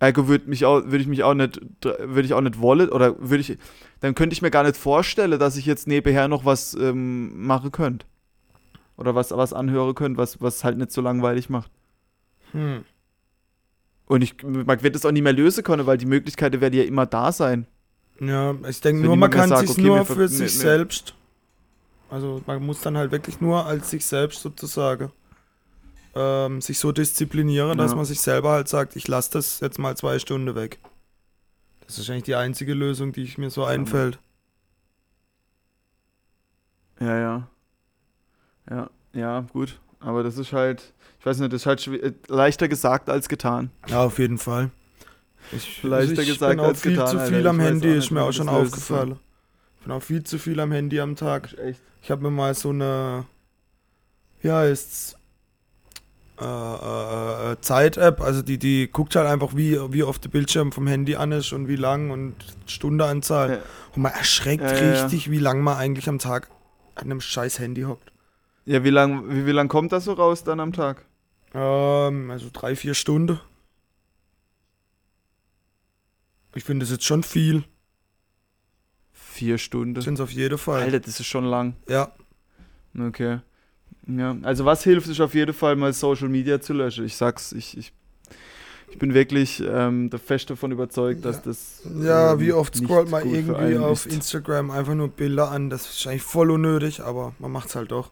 [0.02, 3.16] Ergo würde mich auch, würde ich mich auch nicht, würde ich auch nicht wollen, oder
[3.20, 3.56] würde ich,
[4.00, 7.72] dann könnte ich mir gar nicht vorstellen, dass ich jetzt nebenher noch was ähm, machen
[7.72, 8.08] könnte.
[8.98, 11.70] Oder was, was anhören könnte, was, was halt nicht so langweilig macht.
[12.52, 12.84] Hm.
[14.08, 16.84] Und ich, man wird es auch nie mehr lösen können, weil die Möglichkeiten werden ja
[16.84, 17.68] immer da sein.
[18.20, 21.14] Ja, ich denke nur, man kann sagt, sich okay, nur für wir- sich wir- selbst.
[22.10, 25.12] Also man muss dann halt wirklich nur als sich selbst sozusagen
[26.16, 27.98] ähm, sich so disziplinieren, dass Ja.
[27.98, 30.80] man sich selber halt sagt, ich lasse das jetzt mal zwei Stunden weg.
[31.88, 34.20] Das ist eigentlich die einzige Lösung, die ich mir so einfällt.
[37.00, 37.48] Ja, ja.
[38.70, 39.80] Ja, ja, gut.
[40.00, 43.72] Aber das ist halt, ich weiß nicht, das ist halt äh, leichter gesagt als getan.
[43.88, 44.72] Ja, auf jeden Fall.
[45.52, 47.36] Ich, Leichter also ich gesagt bin auch als viel getan, zu Alter.
[47.36, 49.20] viel am Ich Handy, ist mir auch schon aufgefallen.
[49.80, 51.58] Ich bin auch viel zu viel am Handy am Tag.
[51.58, 51.82] Echt.
[52.04, 53.26] Ich habe mir mal so eine,
[54.42, 55.16] wie heißt's,
[56.42, 60.72] äh, äh, äh, Zeit-App, also die, die guckt halt einfach, wie, wie oft der Bildschirm
[60.72, 62.36] vom Handy an ist und wie lang und
[62.66, 63.50] Stundeanzahl.
[63.52, 63.60] Ja.
[63.96, 65.04] Und man erschreckt Ja, ja, ja.
[65.04, 66.50] richtig, wie lang man eigentlich am Tag
[66.96, 68.12] an einem scheiß Handy hockt.
[68.66, 71.06] Ja, wie lang, wie, wie lang kommt das so raus dann am Tag?
[71.54, 73.40] Ähm, also drei, vier Stunden.
[76.56, 77.64] Ich finde das jetzt schon viel.
[79.12, 80.02] Vier Stunden.
[80.02, 80.82] Sind es auf jeden Fall.
[80.82, 81.76] Alter, das ist schon lang.
[81.88, 82.12] Ja.
[82.98, 83.40] Okay.
[84.08, 87.06] Ja, also was hilft, ist auf jeden Fall mal Social Media zu löschen.
[87.06, 87.94] Ich sag's, ich, ich,
[88.90, 91.42] ich bin wirklich ähm, der fest davon überzeugt, dass Ja.
[91.46, 91.82] das.
[92.02, 94.14] Ja, ähm, wie oft scrollt man irgendwie auf ist.
[94.16, 95.70] Instagram einfach nur Bilder an.
[95.70, 98.12] Das ist eigentlich voll unnötig, aber man macht's halt doch.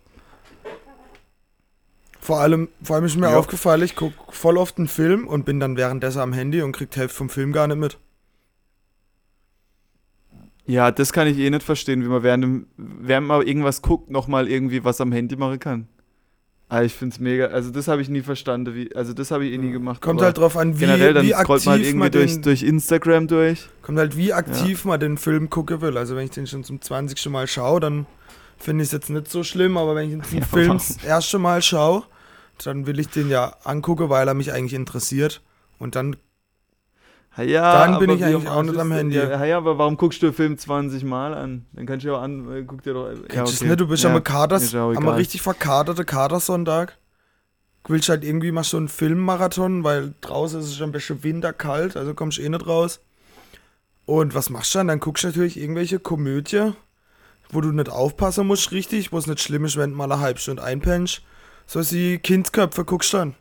[2.21, 3.37] Vor allem, vor allem ist mir Ja.
[3.37, 6.91] aufgefallen, ich guck voll oft einen Film und bin dann währenddessen am Handy und krieg
[6.91, 7.97] die Hälfte vom Film gar nicht mit.
[10.69, 14.11] Ja, das kann ich eh nicht verstehen, wie man während, dem, während man irgendwas guckt,
[14.11, 15.87] nochmal irgendwie was am Handy machen kann.
[16.67, 19.53] Aber ich find's mega, also das habe ich nie verstanden, wie, also das habe ich
[19.53, 19.99] eh nie gemacht.
[19.99, 22.33] Kommt halt drauf an, wie, generell, dann wie scrollt man halt aktiv irgendwie man durch,
[22.33, 23.67] den, durch Instagram durch.
[23.81, 25.97] kommt halt wie aktiv man den Film gucken will.
[25.97, 27.27] Also wenn ich den schon zum 20.
[27.29, 28.05] Mal schaue, dann
[28.59, 31.39] finde ich es jetzt nicht so schlimm, aber wenn ich den Ja, Film das erste
[31.39, 32.03] Mal schaue,
[32.63, 35.41] dann will ich den ja angucken, weil er mich eigentlich interessiert.
[35.79, 36.15] Und dann
[37.43, 39.17] Ja, Dann bin ich eigentlich auch nicht am ist Handy.
[39.17, 41.65] Ja, ja, aber warum guckst du den Film 20 Mal an?
[41.73, 43.09] Dann kannst du ja auch an, äh, guck dir doch.
[43.33, 43.65] Ja, okay.
[43.65, 43.79] nicht?
[43.79, 44.13] Du bist ja.
[44.13, 46.97] am Kaders, ist auch am richtig verkaterten Kadersonntag.
[47.83, 51.23] Du willst halt irgendwie mal so einen Filmmarathon, weil draußen ist es schon ein bisschen
[51.23, 52.99] winterkalt, also kommst du eh nicht raus.
[54.05, 54.87] Und was machst du dann?
[54.87, 56.73] Dann guckst du natürlich irgendwelche Komödie,
[57.51, 60.21] wo du nicht aufpassen musst, richtig, wo es nicht schlimm ist, wenn du mal eine
[60.21, 61.21] halbe Stunde einpennst.
[61.67, 63.35] So wie Kindsköpfe guckst du dann.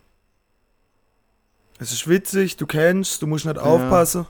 [1.81, 4.27] Es ist witzig, du kennst, du musst nicht aufpassen.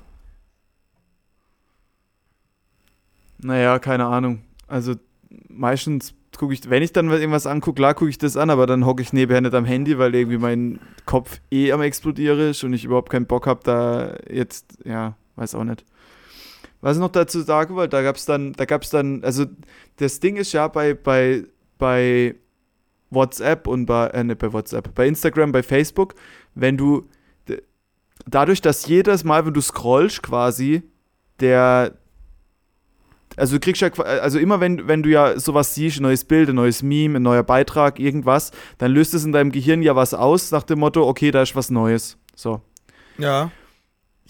[3.40, 4.44] Naja, keine Ahnung.
[4.68, 4.94] Also
[5.48, 8.86] meistens gucke ich, wenn ich dann irgendwas angucke, klar gucke ich das an, aber dann
[8.86, 12.74] hocke ich nebenher nicht am Handy, weil irgendwie mein Kopf eh am explodieren ist und
[12.74, 15.84] ich überhaupt keinen Bock habe, da jetzt, ja, weiß auch nicht.
[16.82, 19.46] Was ich noch dazu sagen wollte, da gab es dann, da gab es dann, also
[19.98, 21.46] das Ding ist ja bei, bei,
[21.80, 22.36] bei
[23.10, 26.14] WhatsApp und bei, äh, nicht bei WhatsApp, bei Instagram, bei Facebook,
[26.54, 27.10] wenn du,
[28.26, 30.84] dadurch, dass jedes Mal, wenn du scrollst quasi,
[31.40, 31.94] der,
[33.36, 36.50] also du kriegst ja, also immer wenn, wenn du ja sowas siehst, ein neues Bild,
[36.50, 40.14] ein neues Meme, ein neuer Beitrag, irgendwas, dann löst es in deinem Gehirn ja was
[40.14, 42.18] aus, nach dem Motto, okay, da ist was Neues.
[42.36, 42.62] So.
[43.18, 43.52] Ja.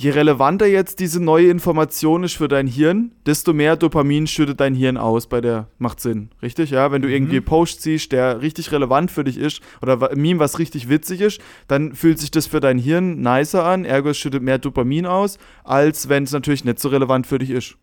[0.01, 4.73] Je relevanter jetzt diese neue Information ist für dein Hirn, desto mehr Dopamin schüttet dein
[4.73, 6.69] Hirn aus bei der, macht Sinn, richtig?
[6.69, 7.15] Ja, wenn du Mhm.
[7.15, 11.19] irgendwie Post siehst, der richtig relevant für dich ist, oder ein Meme, was richtig witzig
[11.19, 15.37] ist, dann fühlt sich das für dein Hirn nicer an, ergo schüttet mehr Dopamin aus,
[15.65, 17.75] als wenn es natürlich nicht so relevant für dich ist.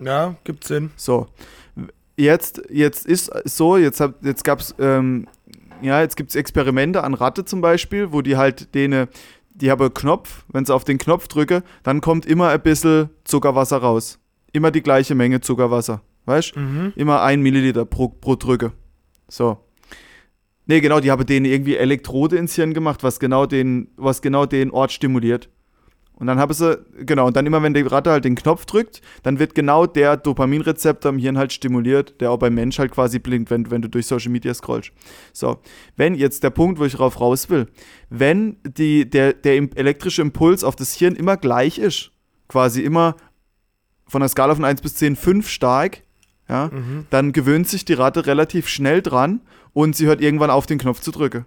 [0.00, 0.90] Ja, gibt Sinn.
[0.96, 1.28] So.
[2.16, 5.28] Jetzt, jetzt ist so, jetzt, hab, jetzt gab es, ähm,
[5.80, 9.06] ja, jetzt gibt es Experimente an Ratte zum Beispiel, wo die halt denen
[9.56, 13.10] die haben einen Knopf, wenn sie auf den Knopf drücke, dann kommt immer ein bisschen
[13.24, 14.18] Zuckerwasser raus.
[14.52, 16.02] Immer die gleiche Menge Zuckerwasser.
[16.26, 16.92] Weißt Mhm.
[16.96, 18.72] Immer ein Milliliter pro, pro Drücke.
[19.28, 19.58] So.
[20.66, 24.46] Nee, genau, die haben denen irgendwie Elektrode ins Hirn gemacht, was genau den, was genau
[24.46, 25.48] den Ort stimuliert.
[26.18, 29.02] Und dann haben sie, genau, und dann immer, wenn die Ratte halt den Knopf drückt,
[29.22, 33.18] dann wird genau der Dopaminrezeptor im Hirn halt stimuliert, der auch beim Mensch halt quasi
[33.18, 34.92] blinkt, wenn, wenn du durch Social Media scrollst.
[35.34, 35.58] So,
[35.96, 37.66] wenn jetzt der Punkt, wo ich drauf raus will,
[38.08, 42.12] wenn die, der, der elektrische Impuls auf das Hirn immer gleich ist,
[42.48, 43.16] quasi immer
[44.08, 46.02] von der Skala von 1 bis 10 5 stark,
[46.48, 47.06] ja, Mhm.
[47.10, 49.42] dann gewöhnt sich die Ratte relativ schnell dran
[49.74, 51.44] und sie hört irgendwann auf, den Knopf zu drücken.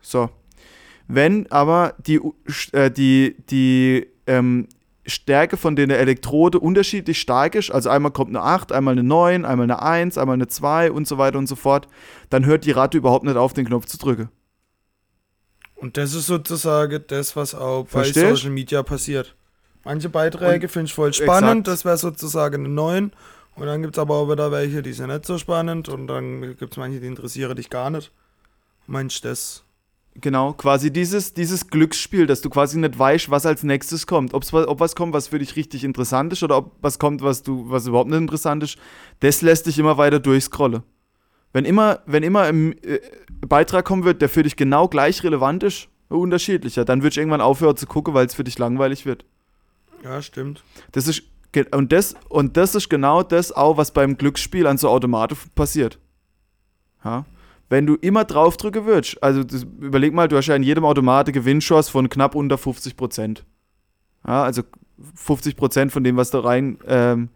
[0.00, 0.30] So.
[1.06, 2.20] Wenn aber die,
[2.72, 4.68] äh, die, die ähm,
[5.06, 9.44] Stärke von der Elektrode unterschiedlich stark ist, also einmal kommt eine 8, einmal eine 9,
[9.44, 11.88] einmal eine 1, einmal eine 2 und so weiter und so fort,
[12.30, 14.30] dann hört die Ratte überhaupt nicht auf, den Knopf zu drücken.
[15.76, 18.36] Und das ist sozusagen das, was auch bei Verstehst?
[18.36, 19.34] Social Media passiert.
[19.84, 21.68] Manche Beiträge finde ich voll spannend, Exakt.
[21.68, 23.12] das wäre sozusagen eine 9.
[23.56, 25.88] Und dann gibt es aber auch wieder welche, die sind nicht so spannend.
[25.88, 28.10] Und dann gibt es manche, die interessieren dich gar nicht.
[28.86, 29.63] Meinst du das?
[30.16, 34.32] Genau, quasi dieses, dieses Glücksspiel, dass du quasi nicht weißt, was als nächstes kommt.
[34.32, 37.42] Ob's, ob was kommt, was für dich richtig interessant ist oder ob was kommt, was
[37.42, 38.78] du, was überhaupt nicht interessant ist,
[39.20, 40.84] das lässt dich immer weiter durchscrollen.
[41.52, 43.00] Wenn immer, wenn immer ein äh,
[43.46, 47.40] Beitrag kommen wird, der für dich genau gleich relevant ist, unterschiedlicher, dann würde ich irgendwann
[47.40, 49.24] aufhören zu gucken, weil es für dich langweilig wird.
[50.04, 50.62] Ja, stimmt.
[50.92, 51.22] Das ist
[51.70, 55.98] und das und das ist genau das auch, was beim Glücksspiel an so Automaten passiert.
[57.04, 57.24] Ja?
[57.74, 61.32] Wenn du immer draufdrücken würdest, also das, überleg mal, du hast ja in jedem Automat
[61.32, 63.44] Gewinnchance von knapp unter 50 Prozent.
[64.24, 64.62] Ja, also
[65.16, 67.30] 50 Prozent von dem, was da rein ähm,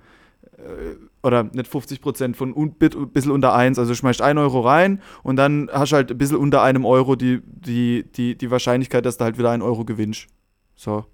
[0.58, 0.94] äh,
[1.26, 5.34] oder nicht 50 Prozent von ein bisschen unter 1, also schmeißt 1 Euro rein und
[5.34, 9.16] dann hast du halt ein bisschen unter einem Euro die, die, die, die Wahrscheinlichkeit, dass
[9.16, 10.28] du halt wieder 1 Euro gewinnst.
[10.76, 11.04] So.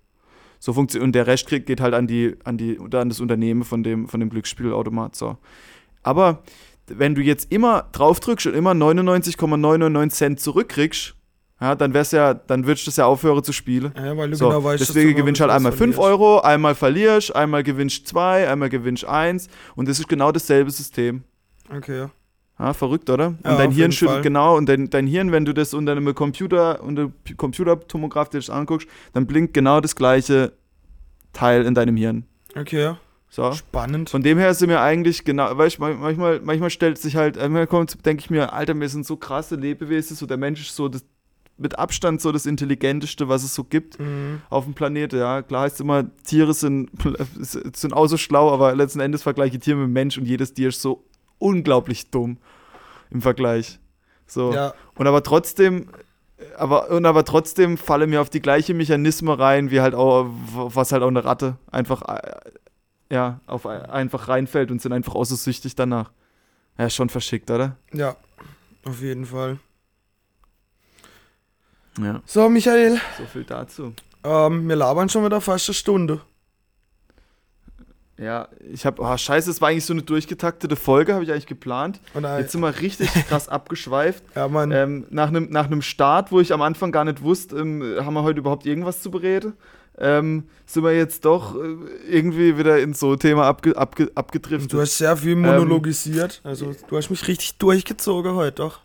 [0.59, 3.83] So funktioniert und der Rest geht halt an die an die an das Unternehmen von
[3.83, 5.39] dem von dem Glücksspielautomat so.
[6.03, 6.43] Aber
[6.87, 11.15] wenn du jetzt immer drauf drückst und immer 99,999 Cent zurückkriegst,
[11.61, 13.93] ja, dann wär's ja, dann würdest du das ja aufhören zu spielen.
[13.97, 15.99] Ja, weil du So, genau weißt, deswegen gewinnst du halt einmal 5 verlierst.
[15.99, 21.23] Euro, einmal verlierst, einmal gewinnst 2, einmal gewinnst 1 und das ist genau dasselbe System.
[21.75, 22.09] Okay,
[22.59, 22.73] ja.
[22.73, 23.29] Verrückt, oder?
[23.29, 26.15] Und Ja, dein Hirn schüttelt genau und dein, dein Hirn, wenn du das unter einem
[26.15, 30.53] Computer, unter Computertomograph dir das anguckst, dann blinkt genau das gleiche
[31.33, 32.27] Teil in deinem Hirn.
[32.57, 32.99] Okay, ja.
[33.35, 33.53] So.
[33.53, 34.11] Spannend.
[34.11, 37.67] Von dem her sind wir eigentlich genau, weißt du, manchmal, manchmal stellt sich halt, manchmal
[37.67, 40.89] kommt, denke ich mir, Alter, wir sind so krasse Lebewesen, so der Mensch ist so
[40.89, 41.05] das,
[41.57, 44.41] mit Abstand so das Intelligenteste, was es so gibt Mhm.
[44.51, 45.43] auf dem Planeten, ja.
[45.43, 46.91] Klar heißt immer, Tiere sind,
[47.41, 50.81] sind auch so schlau, aber letzten Endes vergleiche Tiere mit Mensch und jedes Tier ist
[50.81, 51.03] so
[51.39, 52.39] unglaublich dumm
[53.11, 53.81] im Vergleich.
[54.29, 54.53] So.
[54.53, 55.89] Ja, Und aber trotzdem,
[56.57, 60.93] aber, und aber trotzdem fallen mir auf die gleiche Mechanismen rein, wie halt auch, was
[60.93, 62.31] halt auch eine Ratte einfach, äh,
[63.15, 66.11] ja, auf einfach reinfällt und sind einfach auch so süchtig danach.
[66.77, 67.77] Ja, schon verschickt, oder?
[67.93, 68.17] ja.
[68.87, 69.59] Auf jeden Fall.
[71.99, 72.21] Ja.
[72.27, 73.95] So, Michael, So viel dazu.
[74.25, 76.21] ähm, wir labern schon wieder fast eine Stunde.
[78.19, 81.47] Ja, ich habe, oh, scheiße, es war eigentlich so eine durchgetaktete Folge, habe ich eigentlich
[81.47, 81.99] geplant.
[82.15, 84.23] Äh, Jetzt sind wir richtig krass abgeschweift.
[84.37, 84.71] ja, Mann.
[84.71, 88.23] Ähm, nach einem nach Start, wo ich am Anfang gar nicht wusste, ähm, haben wir
[88.23, 89.55] heute überhaupt irgendwas zu bereden,
[89.99, 91.77] ähm, sind wir jetzt doch äh,
[92.09, 94.73] irgendwie wieder in so ein Thema abge, abge, abgedriftet.
[94.73, 96.41] du hast sehr viel monologisiert.
[96.45, 98.81] also, du hast mich richtig durchgezogen heute, doch.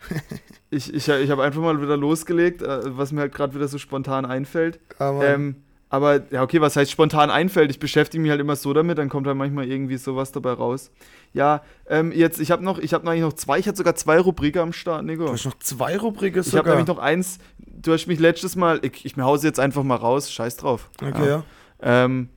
[0.70, 3.78] ich ich, ich habe einfach mal wieder losgelegt, äh, was mir halt gerade wieder so
[3.78, 4.80] spontan einfällt.
[4.98, 5.26] Ja, Mann.
[5.26, 5.56] Ähm,
[5.94, 7.70] aber ja, okay, was heißt spontan einfällt?
[7.70, 10.90] Ich beschäftige mich halt immer so damit, dann kommt halt manchmal irgendwie sowas dabei raus.
[11.32, 14.18] Ja, ähm, jetzt, ich habe noch, ich habe eigentlich noch zwei, ich hatte sogar zwei
[14.18, 15.26] Rubriken am Start, Nico.
[15.26, 16.74] du hast noch zwei Rubriken Ich habe sogar.
[16.74, 17.38] nämlich noch eins,
[17.84, 20.90] du hast mich letztes Mal, ich, ich hause jetzt einfach mal raus, scheiß drauf.
[21.00, 21.42] Okay, ja.
[21.82, 22.28] Ähm,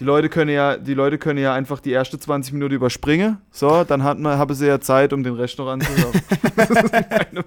[0.00, 3.38] die Leute können ja, die Leute können ja einfach die erste 20 Minuten überspringen.
[3.50, 6.12] So, dann hat man, habe sie ja Zeit, um den Rest noch anzuhören.
[6.56, 7.44] das ist meine,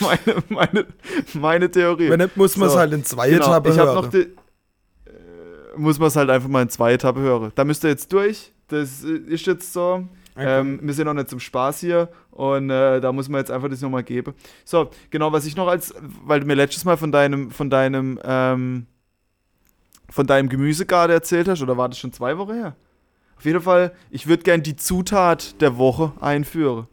[0.00, 0.86] meine, meine,
[1.32, 2.10] meine Theorie.
[2.10, 4.04] Wenn nicht, muss man es So, halt in zwei Genau, Etappen ich habe hören.
[4.04, 4.30] noch die, äh,
[5.76, 7.52] muss man es halt einfach mal in zwei Etappen hören.
[7.54, 8.52] Da müsst ihr jetzt durch.
[8.68, 10.06] Das äh, ist jetzt so.
[10.36, 10.60] Okay.
[10.60, 13.70] Ähm, wir sind noch nicht zum Spaß hier und äh, da muss man jetzt einfach
[13.70, 14.34] das nochmal geben.
[14.66, 18.20] So, genau, was ich noch als, weil du mir letztes Mal von deinem, von deinem,
[18.22, 18.86] ähm,
[20.10, 22.76] von deinem Gemüsegarde erzählt hast, oder war das schon zwei Wochen her?
[23.38, 26.86] Auf jeden Fall, ich würde gern die Zutat der Woche einführen.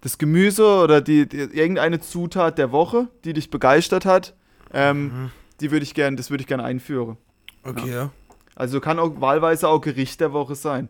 [0.00, 4.34] Das Gemüse oder die, die, irgendeine Zutat der Woche, die dich begeistert hat,
[4.72, 5.30] ähm, Mhm.
[5.60, 7.18] die würde ich gern, das würde ich gerne einführen.
[7.62, 8.10] Okay, ja.
[8.56, 10.88] Also kann auch wahlweise auch Gericht der Woche sein.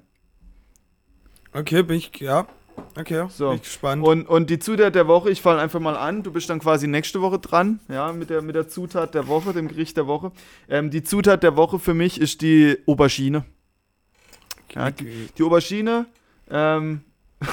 [1.54, 2.46] Okay, bin ich, ja.
[2.98, 3.48] Okay, So.
[3.48, 4.06] bin ich gespannt.
[4.06, 6.22] Und, und die Zutat der Woche, ich fange einfach mal an.
[6.22, 9.52] Du bist dann quasi nächste Woche dran, ja, mit der, mit der Zutat der Woche,
[9.52, 10.32] dem Gericht der Woche.
[10.68, 13.44] Ähm, die Zutat der Woche für mich ist die Aubergine.
[14.74, 16.06] Ja, die, die Aubergine,
[16.50, 17.02] ähm,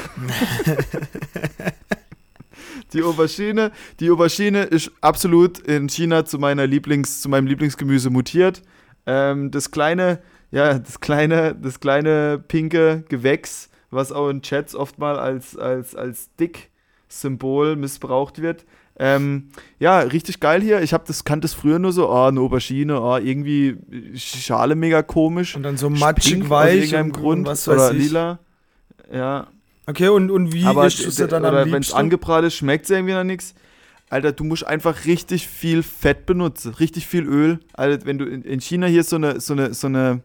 [2.93, 8.61] die Aubergine, die Aubergine ist absolut in China zu meiner Lieblings, zu meinem Lieblingsgemüse mutiert.
[9.05, 10.21] Ähm, das kleine,
[10.51, 15.95] ja, das kleine, das kleine pinke Gewächs, was auch in Chats oft mal als, als,
[15.95, 18.65] als Dick-Symbol missbraucht wird.
[19.01, 20.81] Ähm, ja, richtig geil hier.
[20.81, 23.77] Ich hab das, kannte das früher nur so, oh, eine Aubergine, oh, irgendwie
[24.15, 25.55] Schale mega komisch.
[25.55, 28.03] Und dann so matschig aus weich und, Grund und was weiß oder ich.
[28.03, 28.39] lila.
[29.11, 29.47] Ja,
[29.89, 31.97] Okay, und, und wie aber ist es dir dann am oder wenn es liebsten?
[31.97, 33.55] angebraten ist, schmeckt es irgendwie noch nichts.
[34.11, 37.59] Alter, du musst einfach richtig viel Fett benutzen, richtig viel Öl.
[37.73, 40.21] Alter, wenn du in, in China hier so eine, so, eine, so, eine,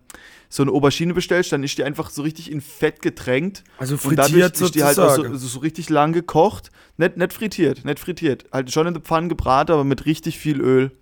[0.55, 3.65] so eine Aubergine bestellst, dann ist die einfach so richtig in Fett getränkt.
[3.77, 6.71] Also Und dadurch frittiert ist die halt auch so, so, richtig lang gekocht.
[6.97, 8.45] Nicht, nicht frittiert, nicht frittiert.
[8.53, 10.93] Halt schon in der Pfanne gebraten, aber mit richtig viel Öl.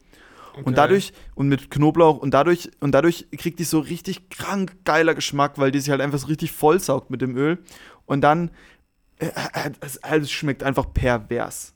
[0.54, 0.74] Und Okay.
[0.74, 5.58] dadurch, und mit Knoblauch, und dadurch, und dadurch kriegt die so richtig krank geiler Geschmack,
[5.58, 7.58] weil die sich halt einfach so richtig vollsaugt mit dem Öl.
[8.06, 8.52] Und dann,
[9.18, 11.74] äh, äh, es, also es schmeckt einfach pervers.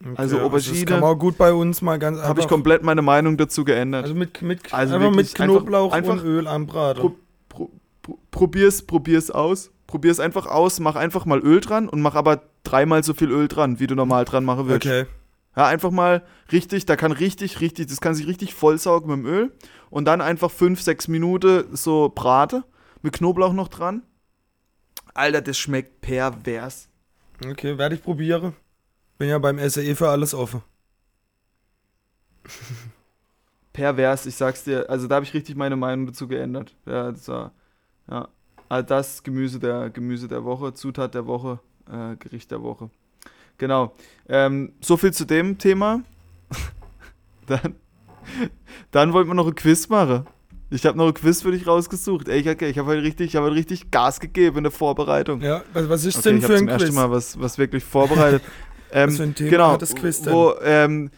[0.00, 2.48] Okay, also Das Aubergine kann man auch gut bei uns mal ganz Habe ich einfach-
[2.48, 4.04] komplett meine Meinung dazu geändert.
[4.04, 7.00] Also mit, mit, Also einfach mit einfach- Knoblauch einfach und Öl anbraten.
[7.02, 7.16] Pro,
[7.48, 7.70] pro,
[8.02, 9.70] pro, probier's, probier's aus.
[9.88, 13.48] Probier's einfach aus, mach einfach mal Öl dran und mach aber dreimal so viel Öl
[13.48, 14.86] dran, wie du normal dran machen würdest.
[14.86, 15.06] okay.
[15.56, 16.22] Ja, einfach mal
[16.52, 19.52] richtig, da kann richtig, richtig, das kann sich richtig vollsaugen mit dem Öl.
[19.90, 22.62] Und dann einfach 5, 6 Minuten so brate,
[23.02, 24.02] mit Knoblauch noch dran.
[25.14, 26.88] Alter, das schmeckt pervers.
[27.44, 28.54] Okay, werde ich probieren.
[29.18, 30.62] Bin ja beim SAE für alles offen.
[33.72, 34.88] Pervers, ich sag's dir.
[34.88, 36.74] Also da habe ich richtig meine Meinung dazu geändert.
[36.86, 37.52] Ja, das war,
[38.10, 38.28] ja.
[38.68, 41.58] Also das Gemüse der, Gemüse der Woche, Zutat der Woche,
[41.90, 42.90] äh, Gericht der Woche.
[43.56, 43.94] Genau.
[44.28, 46.02] Ähm, so viel zu dem Thema.
[47.46, 47.74] dann,
[48.90, 50.26] dann wollten wir noch ein Quiz machen.
[50.70, 52.28] Ich habe noch ein Quiz für dich rausgesucht.
[52.28, 54.70] Ey, ich, okay, ich habe heute richtig, ich habe heute richtig Gas gegeben in der
[54.70, 55.40] Vorbereitung.
[55.40, 56.94] Ja, was, was ist Okay, denn ich für habe ein zum ersten Quiz?
[56.94, 58.42] Mal was, was wirklich vorbereitet.
[58.92, 60.32] Ähm, Was für ein Thema genau, hat das Quiz denn?
[60.32, 61.10] Wo, ähm,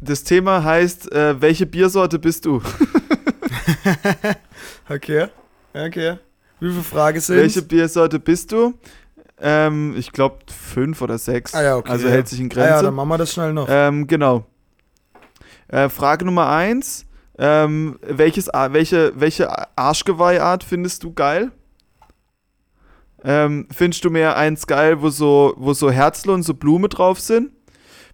[0.00, 2.62] das Thema heißt, äh, welche Biersorte bist du?
[4.88, 5.28] Okay,
[5.74, 6.18] okay.
[6.60, 8.74] Wie viele Fragen sind welche Biersorte bist du?
[9.38, 11.54] Ähm, ich glaube fünf oder sechs.
[11.54, 11.90] Ah ja, okay.
[11.90, 13.66] Also hält sich in Ah ja, dann machen wir das schnell noch.
[13.68, 14.46] ähm, genau.
[15.68, 17.04] Äh, Frage Nummer eins.
[17.38, 21.50] Ähm, welches, welche, welche Arschgeweihart findest du geil?
[23.28, 27.18] Ähm, findest du mehr eins geil, wo so, wo so Herzl und so Blume drauf
[27.18, 27.50] sind?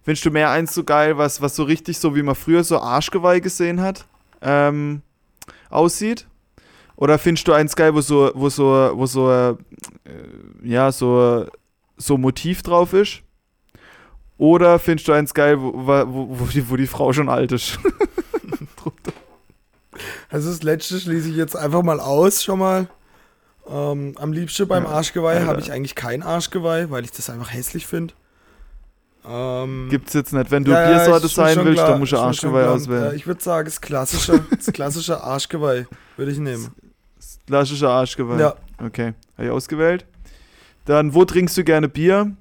[0.01, 2.79] Findest du mehr eins so geil, was, was so richtig so, wie man früher so
[2.79, 4.07] Arschgeweih gesehen hat,
[4.41, 5.03] ähm,
[5.69, 6.25] aussieht?
[6.95, 9.55] Oder findest du eins geil, wo so, wo so, wo so, äh,
[10.63, 11.45] ja, so,
[11.95, 13.21] so Motiv drauf ist?
[14.39, 17.77] Oder findest du eins geil, wo, wo, wo, die, wo die Frau schon alt ist?
[20.29, 22.87] Also das letzte schließe ich jetzt einfach mal aus, schon mal.
[23.69, 27.87] Ähm, am liebsten beim Arschgeweih habe ich eigentlich kein Arschgeweih, weil ich das einfach hässlich
[27.87, 28.13] finde.
[29.25, 30.51] Ähm, Gibt's jetzt nicht.
[30.51, 33.05] Wenn du ja, Biersorte sein willst, klar, dann musst du Arschgeweih auswählen.
[33.05, 35.85] Ja, ich würde sagen, das klassische, das klassische Arschgeweih
[36.17, 36.73] würde ich nehmen.
[37.15, 38.39] Das klassische Arschgeweih.
[38.39, 40.05] Ja, Okay, habe ich ausgewählt.
[40.85, 42.35] Dann, wo trinkst du gerne Bier?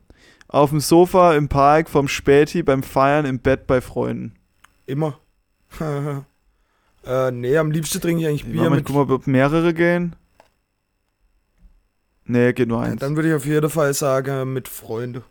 [0.49, 4.35] Auf dem Sofa, im Park, vom Späti, beim Feiern, im Bett bei Freunden.
[4.87, 5.19] immer.
[7.07, 8.85] äh, nee, am liebsten trinke ich eigentlich Ich Bier mit.
[8.85, 10.17] guck mal, ob mehrere gehen.
[12.25, 13.01] Nee, geht nur Ja, eins.
[13.01, 15.23] dann würde ich auf jeden Fall sagen, mit Freunden.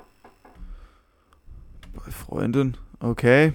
[1.93, 2.77] Bei Freunden.
[2.99, 3.53] Okay.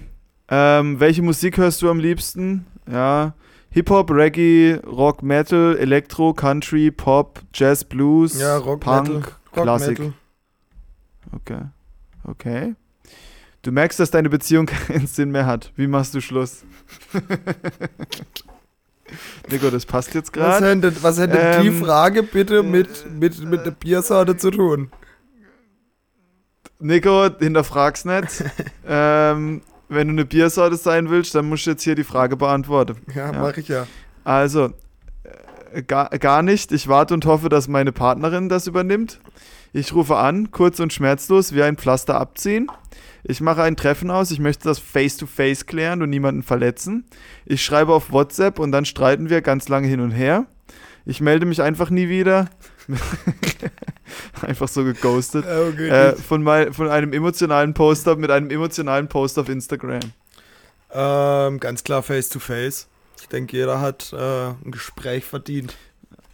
[0.49, 2.65] Ähm, welche Musik hörst du am liebsten?
[2.89, 3.33] Ja.
[3.71, 9.21] Hip-Hop, Reggae, Rock, Metal, Elektro, Country, Pop, Jazz, Blues, Ja, Rock, Punk, Metal.
[9.55, 9.99] Rock, Klassik.
[9.99, 10.13] Metal.
[11.33, 11.61] Okay.
[12.23, 12.75] Okay.
[13.61, 15.71] Du merkst, dass deine Beziehung keinen Sinn mehr hat.
[15.75, 16.63] Wie machst du Schluss?
[19.49, 21.03] Nico, das passt jetzt Was gerade.
[21.03, 24.91] was hätte die Ähm, Frage bitte mit, mit, mit der Biersorte zu tun?
[26.79, 28.43] Nico, hinterfrag's nicht.
[28.87, 32.97] ähm, wenn du eine Biersorte sein willst, dann musst du jetzt hier die Frage beantworten.
[33.15, 33.41] Ja, Ja.
[33.41, 33.87] mache ich ja.
[34.23, 34.73] Also,
[35.73, 36.71] äh, gar, gar nicht.
[36.71, 39.19] Ich warte und hoffe, dass meine Partnerin das übernimmt.
[39.73, 42.67] Ich rufe an, kurz und schmerzlos, wie ein Pflaster abziehen.
[43.29, 47.05] Ich mache ein Treffen aus, ich möchte das face-to-face klären und niemanden verletzen.
[47.45, 50.45] Ich schreibe auf WhatsApp und dann streiten wir ganz lange hin und her.
[51.05, 52.49] Ich melde mich einfach nie wieder.
[54.41, 55.45] einfach so geghostet.
[55.69, 59.99] Okay, Äh, von, mein, von einem emotionalen Poster mit einem emotionalen Post auf Instagram.
[60.93, 62.87] ähm, ganz klar face to face.
[63.19, 65.75] Ich denke, jeder hat äh, ein Gespräch verdient.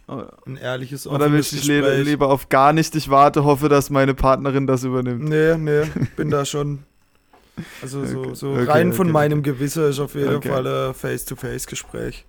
[0.06, 2.04] Ein ehrliches, Oder offenes li- Gespräch.
[2.04, 5.24] lieber auf gar nicht ich warte, hoffe, dass meine Partnerin das übernimmt?
[5.24, 5.84] Nee, nee,
[6.16, 6.84] bin da schon.
[7.80, 10.42] Also so, Okay, so okay, rein von okay, meinem Gewissen ist auf jeden.
[10.42, 12.26] Fall ein Face-to-Face-Gespräch.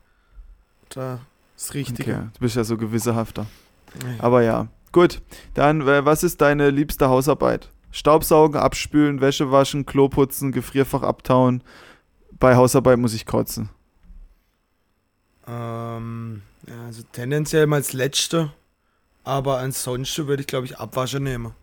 [0.89, 1.19] Da
[1.57, 1.99] ist.
[2.07, 3.45] Okay, du bist ja so gewissehafter.
[4.03, 4.15] Nee.
[4.19, 5.21] Aber ja, gut.
[5.55, 7.69] Dann, äh, was ist deine liebste Hausarbeit?
[7.91, 11.63] Staubsaugen, abspülen, Wäsche waschen, Klo putzen, Gefrierfach abtauen.
[12.39, 13.69] Bei Hausarbeit muss ich kotzen.
[15.47, 18.51] Ähm, ja, also tendenziell mal als letzte.
[19.23, 21.53] Aber ansonsten würde ich, glaube ich, Abwasche nehmen.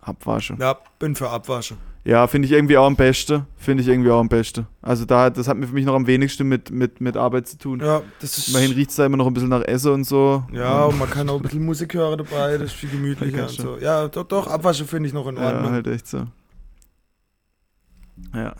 [0.00, 0.58] Abwaschen.
[0.60, 1.76] Ja, bin für Abwasche.
[2.04, 3.46] Ja, finde ich irgendwie auch am besten.
[3.56, 4.66] Finde ich irgendwie auch am besten.
[4.80, 7.56] Also da, das hat mir für mich noch am wenigsten mit, mit, mit Arbeit zu
[7.56, 7.78] tun.
[7.78, 8.48] Ja, das ist.
[8.48, 10.42] Immerhin riecht es da immer noch ein bisschen nach Essen und so.
[10.52, 13.42] Ja, und man kann auch ein bisschen Musik hören dabei, das ist viel gemütlicher Ja,
[13.44, 13.78] und so.
[13.78, 15.70] Ja, doch, doch, Abwasche finde ich noch in Ja, Ordnung.
[15.70, 16.26] halt echt so.
[18.34, 18.54] Ja.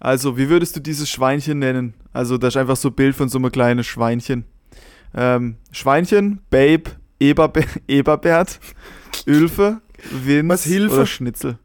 [0.00, 1.94] Also, wie würdest du dieses Schweinchen nennen?
[2.12, 4.44] Also, das ist einfach so ein Bild von so einem kleinen Schweinchen.
[5.14, 8.60] Ähm, Schweinchen, Babe, Eberbe Eberbert,
[9.26, 10.94] Ülfe, Vince Was, Hilfe?
[10.94, 11.58] oder Schnitzel.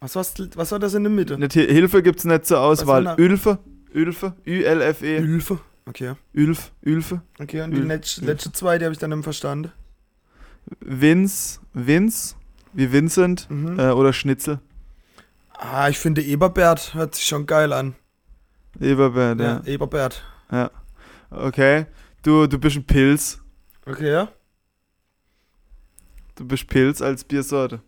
[0.00, 1.38] Was, was, was war das in der Mitte?
[1.38, 3.04] Nicht, Hi- Hilfe gibt es nicht zur Auswahl.
[3.04, 3.16] da?
[3.18, 3.58] Ülfe,
[3.92, 5.58] Ülfe, Ü-L-F-E, Hilfe.
[5.86, 6.12] Okay.
[6.34, 9.72] Ülf, Ülfe, Okay, und die Ül- letzte, letzte zwei, die habe ich dann nicht verstanden.
[10.80, 12.36] Vince, Vince,
[12.74, 13.78] wie Vincent Mhm.
[13.78, 14.60] äh, oder Schnitzel.
[15.60, 17.96] Ah, ich finde Eberbert hört sich schon geil an.
[18.80, 19.62] Eberbert, Ja, ja.
[19.64, 20.22] Eberbert.
[21.30, 21.86] Okay.
[22.22, 23.40] Du, du bist ein Pilz.
[23.84, 24.28] Okay, ja?
[26.36, 27.80] Du bist Pilz als Biersorte.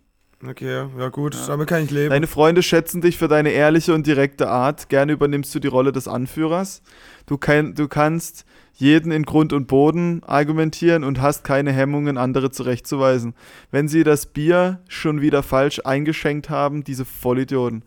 [0.47, 1.47] Okay, ja gut, Ja.
[1.47, 2.09] damit kann ich leben.
[2.09, 4.89] Deine Freunde schätzen dich für deine ehrliche und direkte Art.
[4.89, 6.81] Gerne übernimmst du die Rolle des Anführers.
[7.27, 12.49] Du, kann, du kannst jeden in Grund und Boden argumentieren und hast keine Hemmungen, andere
[12.49, 13.35] zurechtzuweisen.
[13.69, 17.83] Wenn sie das Bier schon wieder falsch eingeschenkt haben, diese Vollidioten.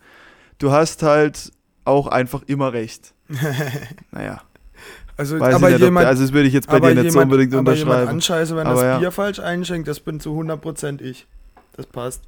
[0.59, 1.50] Du hast halt
[1.84, 3.12] auch einfach immer recht.
[4.12, 4.42] Naja,
[5.16, 7.02] also, weiß aber ich nicht, ob, jemand, also das würde ich jetzt bei aber dir
[7.02, 8.09] nicht so jemand- unbedingt aber jemand unterschreiben.
[8.16, 8.98] anscheiße, wenn Aber das ja.
[8.98, 11.26] Bier falsch einschenkt, das bin zu 100% ich.
[11.76, 12.22] Das passt.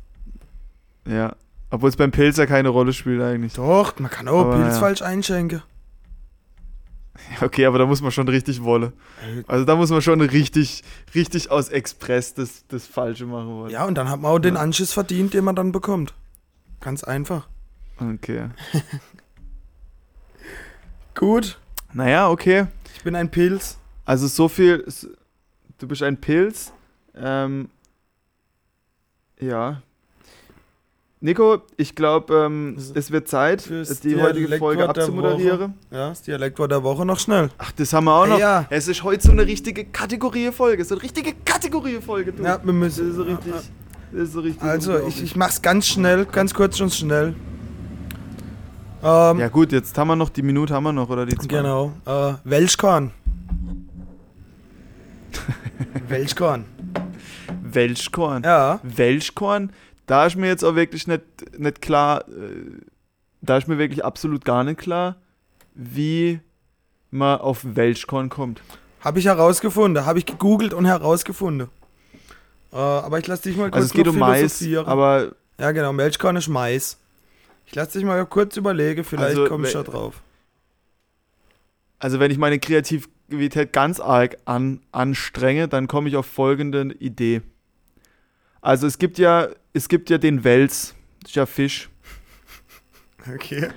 [1.07, 1.35] Ja,
[1.71, 3.55] obwohl es beim Pilz ja keine Rolle spielt eigentlich.
[3.55, 4.81] Doch, man kann auch Aber Pilz ja.
[4.81, 5.63] falsch einschenken.
[7.41, 8.93] Okay, aber da muss man schon richtig wolle.
[9.49, 10.85] Also da muss man schon richtig,
[11.15, 13.71] richtig aus Express das, das Falsche machen wollen.
[13.71, 14.61] Ja, und dann hat man auch den Ja.
[14.61, 16.13] Anschiss verdient, den man dann bekommt.
[16.81, 17.49] Ganz einfach.
[17.99, 18.51] Okay.
[21.15, 21.59] Gut,
[21.95, 22.67] Naja, okay.
[22.95, 23.79] ich bin ein Pilz.
[24.05, 24.85] Also so viel.
[25.79, 26.73] Du bist ein Pilz.
[27.15, 27.71] Ähm,
[29.41, 29.81] ja.
[31.21, 33.64] Nico, ich glaube, ähm, Das- es wird Zeit,
[34.05, 35.75] die heutige Folge der abzumoderieren.
[35.91, 37.49] Ja, das Dialektwort der Woche noch schnell.
[37.57, 38.39] Ach, das haben wir auch noch.
[38.39, 38.67] Ja.
[38.69, 40.85] Es ist heute so eine richtige Kategorie-Folge.
[40.85, 42.43] So eine richtige Kategorie-Folge, du.
[42.43, 43.09] Ja, wir Das müssen.
[43.11, 43.53] ist so richtig.
[44.12, 47.35] Das ist so richtig Also, ich, ich mach's ganz schnell, ganz kurz und schnell.
[49.03, 51.47] Ähm, Ja gut, jetzt haben wir noch die Minute, haben wir noch, oder die zwei?
[51.49, 51.93] Genau.
[52.05, 53.11] Äh, Welschkorn.
[56.09, 56.64] Welschkorn.
[57.62, 58.43] Welschkorn.
[58.45, 58.81] Ja.
[58.83, 59.71] Welschkorn,
[60.07, 61.23] da ist mir jetzt auch wirklich nicht,
[61.59, 62.81] nicht klar, äh,
[63.41, 65.17] da ist mir wirklich absolut gar nicht klar,
[65.75, 66.41] wie
[67.11, 68.63] man auf Welschkorn kommt.
[69.01, 70.05] Habe ich herausgefunden.
[70.05, 71.69] Habe ich gegoogelt und herausgefunden.
[72.73, 75.97] Äh, aber ich lasse dich mal kurz Also es geht um Mais, aber Ja, genau.
[75.97, 76.99] Welschkorn ist Mais.
[77.67, 79.05] Ich lasse dich mal kurz überlegen.
[79.05, 80.23] Vielleicht Also, komme ich da drauf.
[81.99, 87.43] also wenn ich meine Kreativität ganz arg an, anstrenge, dann komme ich auf folgende Idee.
[88.61, 91.91] Also es gibt ja, es gibt ja den Wels, das ist ja Fisch.
[93.35, 93.68] Okay.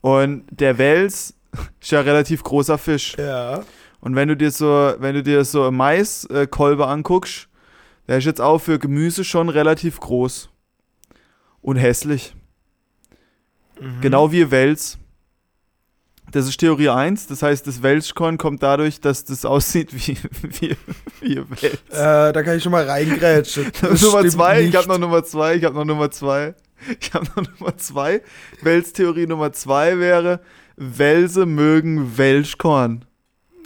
[0.00, 1.34] Und der Wels
[1.80, 3.16] ist ja relativ großer Fisch.
[3.16, 3.64] Ja.
[4.00, 7.48] Und wenn du dir so, wenn du dir so Maiskolbe anguckst,
[8.08, 10.50] der ist jetzt auch für Gemüse schon relativ groß.
[11.60, 12.34] Und hässlich.
[13.80, 14.00] Mhm.
[14.00, 14.98] Genau wie Wels.
[16.32, 20.16] Das ist Theorie 1, das heißt, das Welschkorn kommt dadurch, dass das aussieht wie,
[20.60, 20.76] wie,
[21.20, 21.78] wie Wels.
[21.90, 23.66] Äh, da kann ich schon mal reingrätschen.
[23.80, 26.54] Das Nummer stimmt 2, ich habe noch Nummer 2, ich habe noch Nummer 2.
[27.00, 28.22] Ich habe noch Nummer 2.
[28.62, 30.40] Wels-Theorie Nummer 2 wäre,
[30.76, 33.04] Welse mögen Welschkorn.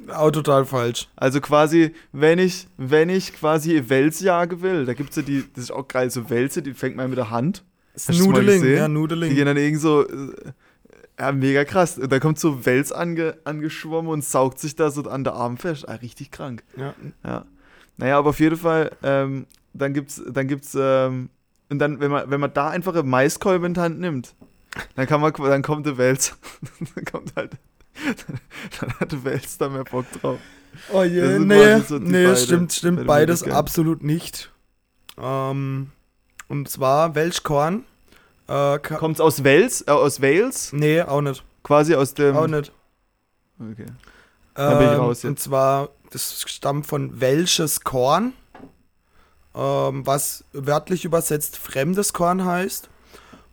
[0.09, 1.09] Auch total falsch.
[1.17, 5.71] Also quasi, wenn ich, wenn ich quasi Welsjage will, da gibt's ja die, das ist
[5.71, 7.65] auch geil, so Wälze, die fängt man mit der Hand.
[7.95, 9.35] Du's mal Nudeling, ja, Die Nudeling.
[9.35, 10.33] gehen dann irgend so, äh,
[11.19, 11.99] ja, mega krass.
[11.99, 15.57] Und da kommt so Wels ange, angeschwommen und saugt sich da so an der Arm
[15.57, 15.89] fest.
[15.89, 16.63] Ah, richtig krank.
[16.77, 16.95] Ja.
[17.25, 17.45] Ja.
[17.97, 21.29] Naja, aber auf jeden Fall, ähm, dann gibt's, dann gibt's, ähm,
[21.69, 24.35] und dann, wenn man, wenn man da einfach eine Maiskolbe in die Hand nimmt,
[24.97, 26.37] dann kann man, dann kommt der Wels.
[26.95, 27.53] dann kommt halt,
[28.81, 30.39] dann hat der Wels da mehr Bock drauf.
[30.93, 34.51] Oh je, nee, so nee, beide- stimmt, stimmt, beide beides absolut nicht.
[35.21, 35.91] Ähm,
[36.49, 37.85] und zwar Welschkorn.
[38.53, 39.83] Äh, Kommt's aus Wales?
[39.87, 40.73] Äh, aus Wales?
[40.73, 41.45] nee, auch nicht.
[41.63, 42.37] Quasi aus dem.
[42.37, 42.73] Auch nicht.
[43.59, 43.87] Okay.
[44.55, 45.45] Dann bin ich Ähm, raus Und jetzt.
[45.45, 48.33] zwar, das stammt von welches Korn,
[49.55, 52.89] ähm, was wörtlich übersetzt fremdes Korn heißt.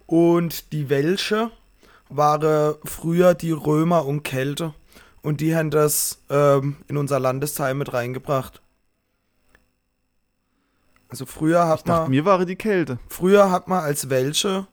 [0.08, 1.52] Und die Welsche
[2.10, 4.74] waren früher die Römer und Kälte.
[5.22, 8.62] Und die haben das ähm, in unser Landesteil mit reingebracht.
[11.10, 13.00] Also früher Ich hat dachte, man, mir war die Kälte.
[13.08, 14.68] früher hat man als Welsche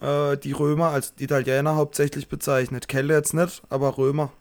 [0.00, 2.88] äh, die Römer als Italiener hauptsächlich bezeichnet.
[2.88, 4.32] Kälte jetzt nicht, aber Römer.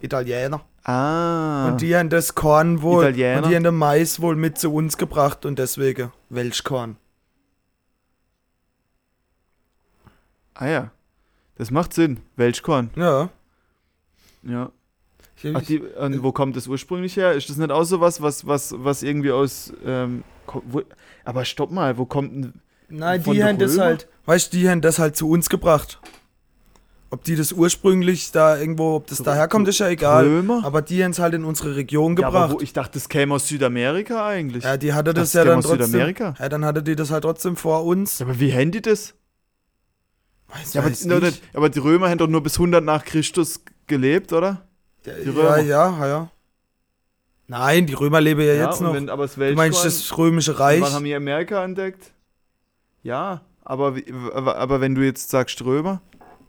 [0.00, 0.64] Italiener.
[0.84, 1.68] Ah.
[1.68, 3.36] Und die haben das Korn wohl, Italiener.
[3.38, 6.96] und die haben den Mais wohl mit zu uns gebracht und deswegen Welschkorn.
[10.54, 10.90] ah ja.
[11.56, 12.20] Das macht Sinn.
[12.36, 12.90] Welchkorn.
[12.96, 13.30] Ja.
[14.42, 14.70] Ja.
[15.54, 17.32] Ach, die, und wo kommt das ursprünglich her?
[17.32, 19.72] Ist das nicht auch so was, was, was, was irgendwie aus.
[19.84, 20.82] Ähm, wo,
[21.24, 22.60] aber stopp mal, wo kommt denn.
[22.88, 26.00] Nein, die haben das halt, weißt du, die haben das halt zu uns gebracht.
[27.10, 30.26] Ob die das ursprünglich da irgendwo, ob das Zu- daherkommt, ist ja egal.
[30.26, 30.62] Römer?
[30.62, 32.60] Aber die haben es halt in unsere Region ja, aber gebracht.
[32.60, 34.62] wo, ich dachte, das käme aus Südamerika eigentlich.
[34.64, 35.86] Ja, die hatte das Das ja dann trotzdem.
[35.86, 36.34] Südamerika.
[36.38, 38.18] Ja, dann hatte die das halt trotzdem vor uns.
[38.18, 39.14] Ja, aber wie haben die das?
[40.48, 41.06] Weiß, Ja, aber, weiß ich.
[41.22, 44.66] nicht, aber die Römer haben doch nur bis 100 nach Christus gelebt, oder?
[45.06, 45.58] Ja, die Römer.
[45.60, 46.30] ja, ja, ja.
[47.46, 48.94] Nein, die Römer leben ja, jetzt und noch.
[48.94, 50.82] Wenn, aber das du meinst das römische Reich?
[50.82, 52.12] Wann haben die Amerika entdeckt?
[53.08, 53.94] Ja, aber,
[54.34, 56.00] aber, wenn du jetzt sagst Römer.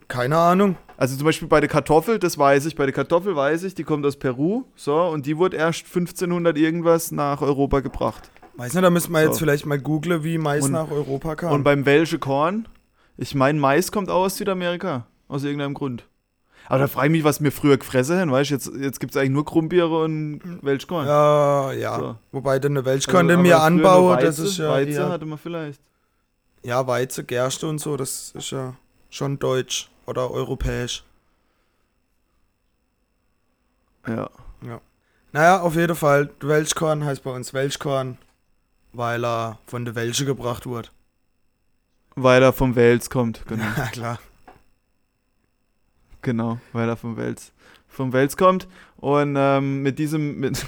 [0.09, 0.75] Keine Ahnung.
[0.97, 3.83] Also zum Beispiel bei der Kartoffel, das weiß ich, bei der Kartoffel weiß ich, die
[3.85, 8.29] kommt aus Peru, so, und die wurde erst 1500 irgendwas nach Europa gebracht.
[8.57, 9.39] Weiß nicht, da müssen wir jetzt So.
[9.39, 11.53] vielleicht mal googeln, wie Mais Und- nach Europa kam.
[11.53, 12.67] Und beim Welsche Korn,
[13.15, 16.03] ich meine, Mais kommt auch aus Südamerika, aus irgendeinem Grund.
[16.67, 19.11] Aber da frage ich mich, was wir früher gefressen haben, weißt du, jetzt, jetzt gibt
[19.13, 21.07] es eigentlich nur Krummbiere und Welschkorn.
[21.07, 21.99] ja, ja.
[21.99, 22.15] So.
[22.33, 25.37] Wobei dann eine Also, Welschkorn, den aber wir anbauen, das ist ja Weizen hatte man
[25.37, 25.81] vielleicht.
[26.63, 28.75] Ja Weizen, Gerste und so, das ist ja
[29.09, 31.03] schon deutsch oder europäisch.
[34.07, 34.29] Ja.
[35.31, 38.17] Naja, auf jeden Fall, Welschkorn heißt bei uns Welschkorn,
[38.93, 40.89] weil er von der Welsche gebracht wurde.
[42.15, 43.63] Weil er vom Wels kommt, genau.
[43.77, 44.19] Ja, klar.
[46.21, 47.53] Genau, weil er vom Wels,
[47.87, 48.67] vom Wels kommt.
[48.97, 50.65] Und ähm, mit diesem, mit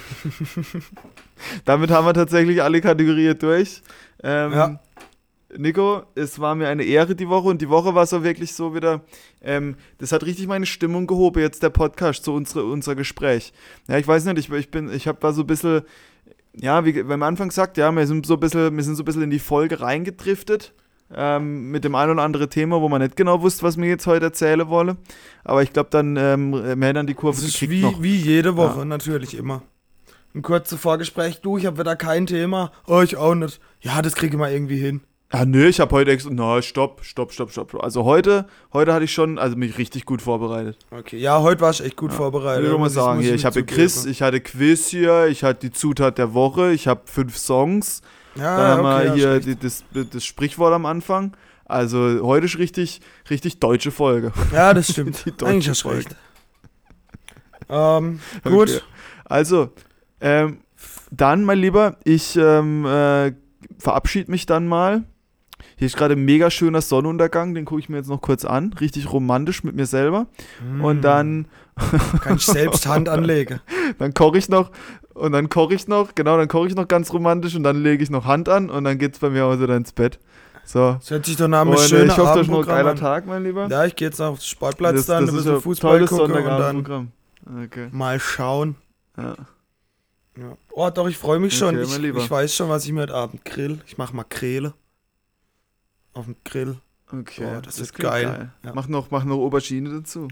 [1.64, 3.82] damit haben wir tatsächlich alle Kategorien durch.
[4.22, 4.80] Ähm, Ja.
[5.56, 8.74] Nico, es war mir eine Ehre die Woche und die Woche war so wirklich so
[8.74, 9.02] wieder,
[9.42, 13.52] ähm, das hat richtig meine Stimmung gehoben, jetzt der Podcast, so unsere, unser Gespräch.
[13.88, 15.82] Ja, ich weiß nicht, ich, ich bin, ich habe war so ein bisschen,
[16.56, 19.06] ja, wie, am Anfang sagt, ja, wir sind so ein bisschen, wir sind so ein
[19.06, 20.72] bisschen in die Folge reingedriftet.
[21.14, 24.06] Ähm, mit dem ein oder anderen Thema, wo man nicht genau wusste, was wir jetzt
[24.06, 24.96] heute erzählen wollen.
[25.44, 28.02] Aber ich glaube, dann, ähm, haben dann die Kurve Das ist gekriegt wie, noch.
[28.02, 28.84] wie jede Woche, Ja.
[28.86, 29.62] natürlich immer.
[30.34, 32.72] Ein kurzes Vorgespräch, du, ich habe wieder kein Thema.
[32.86, 33.60] Oh, ich auch nicht.
[33.82, 35.02] Ja, das kriege ich mal irgendwie hin.
[35.34, 36.30] Ah, nö, ich habe heute extra.
[36.30, 37.74] Na, stopp, stopp, stopp, stopp.
[37.82, 40.76] Also heute, heute hatte ich schon, also mich richtig gut vorbereitet.
[40.90, 42.18] Okay, ja, heute war ich echt gut Ja.
[42.18, 42.66] vorbereitet.
[42.66, 43.74] Ich will mal sagen, hier, ich habe zugeben.
[43.74, 48.02] Quiz, ich hatte Quiz hier, ich hatte die Zutat der Woche, ich habe fünf Songs,
[48.34, 49.46] Ja, dann haben okay, wir ja, hier schlecht.
[49.46, 51.34] die, das, das Sprichwort am Anfang.
[51.64, 54.32] Also heute ist richtig, richtig deutsche Folge.
[54.52, 55.22] Ja, das stimmt.
[55.24, 55.98] Die deutsche Eigentlich hast Folge.
[56.10, 56.16] recht.
[57.70, 58.68] Ähm, gut.
[58.68, 58.80] Okay.
[59.24, 59.70] Also,
[60.20, 60.58] ähm,
[61.10, 63.32] dann, mein Lieber, ich ähm, äh,
[63.78, 65.04] verabschiede mich dann mal.
[65.76, 68.72] Hier ist gerade ein mega schöner Sonnenuntergang, den gucke ich mir jetzt noch kurz an.
[68.74, 70.26] Richtig romantisch mit mir selber.
[70.80, 71.46] Und Hm, dann,
[72.20, 73.60] Kann ich selbst Hand anlegen.
[73.98, 74.70] dann koche ich noch.
[75.14, 78.02] Und dann koche ich noch, genau, dann koche ich noch ganz romantisch und dann lege
[78.02, 80.18] ich noch Hand an und dann geht's bei mir auch wieder ins Bett.
[80.64, 80.92] So.
[80.92, 82.94] Das hört sich doch nach einem Und schönen ich hoffe, das ist noch ein geiler.
[82.94, 83.66] Tag, mein Lieber.
[83.68, 85.98] Ja, ich gehe jetzt auf den Sportplatz das, dann, das ein ist bisschen ein Fußball
[85.98, 87.12] tolles gucken und dann.
[87.64, 87.88] Okay.
[87.90, 88.76] mal schauen.
[89.16, 89.34] Ja.
[90.38, 90.56] Ja.
[90.70, 91.78] Oh, doch, ich freue mich schon.
[91.78, 93.80] Okay, ich, ich weiß schon, was ich mir heute Abend grill.
[93.86, 94.72] Ich mache Makrele.
[96.14, 96.76] Auf dem Grill.
[97.10, 98.50] Okay, Oh, das wird klingt geil.
[98.64, 98.72] Ja.
[98.74, 100.28] Mach, noch, mach noch Aubergine dazu.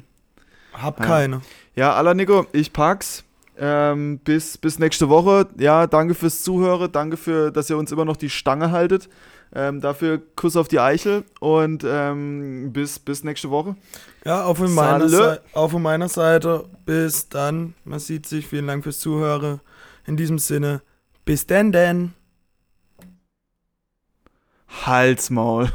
[0.73, 1.07] Hab Ja.
[1.07, 1.41] keine.
[1.75, 3.25] Ja, aller Nico, ich pack's.
[3.59, 5.47] Ähm, bis, bis nächste Woche.
[5.59, 6.91] Ja, danke fürs Zuhören.
[6.91, 9.11] Danke für, dass ihr uns immer noch die Stange haltet.
[9.53, 13.75] Ähm, dafür Kuss auf die Eichel und ähm, bis, bis nächste Woche.
[14.25, 15.41] Ja, auch von, meiner Salle.
[15.53, 16.65] Sei- auch von meiner Seite.
[16.87, 17.75] Bis dann.
[17.85, 18.47] Man sieht sich.
[18.47, 19.61] Vielen Dank fürs Zuhören.
[20.07, 20.81] In diesem Sinne,
[21.27, 22.15] bis denn denn.
[24.71, 25.69] Halsmaul.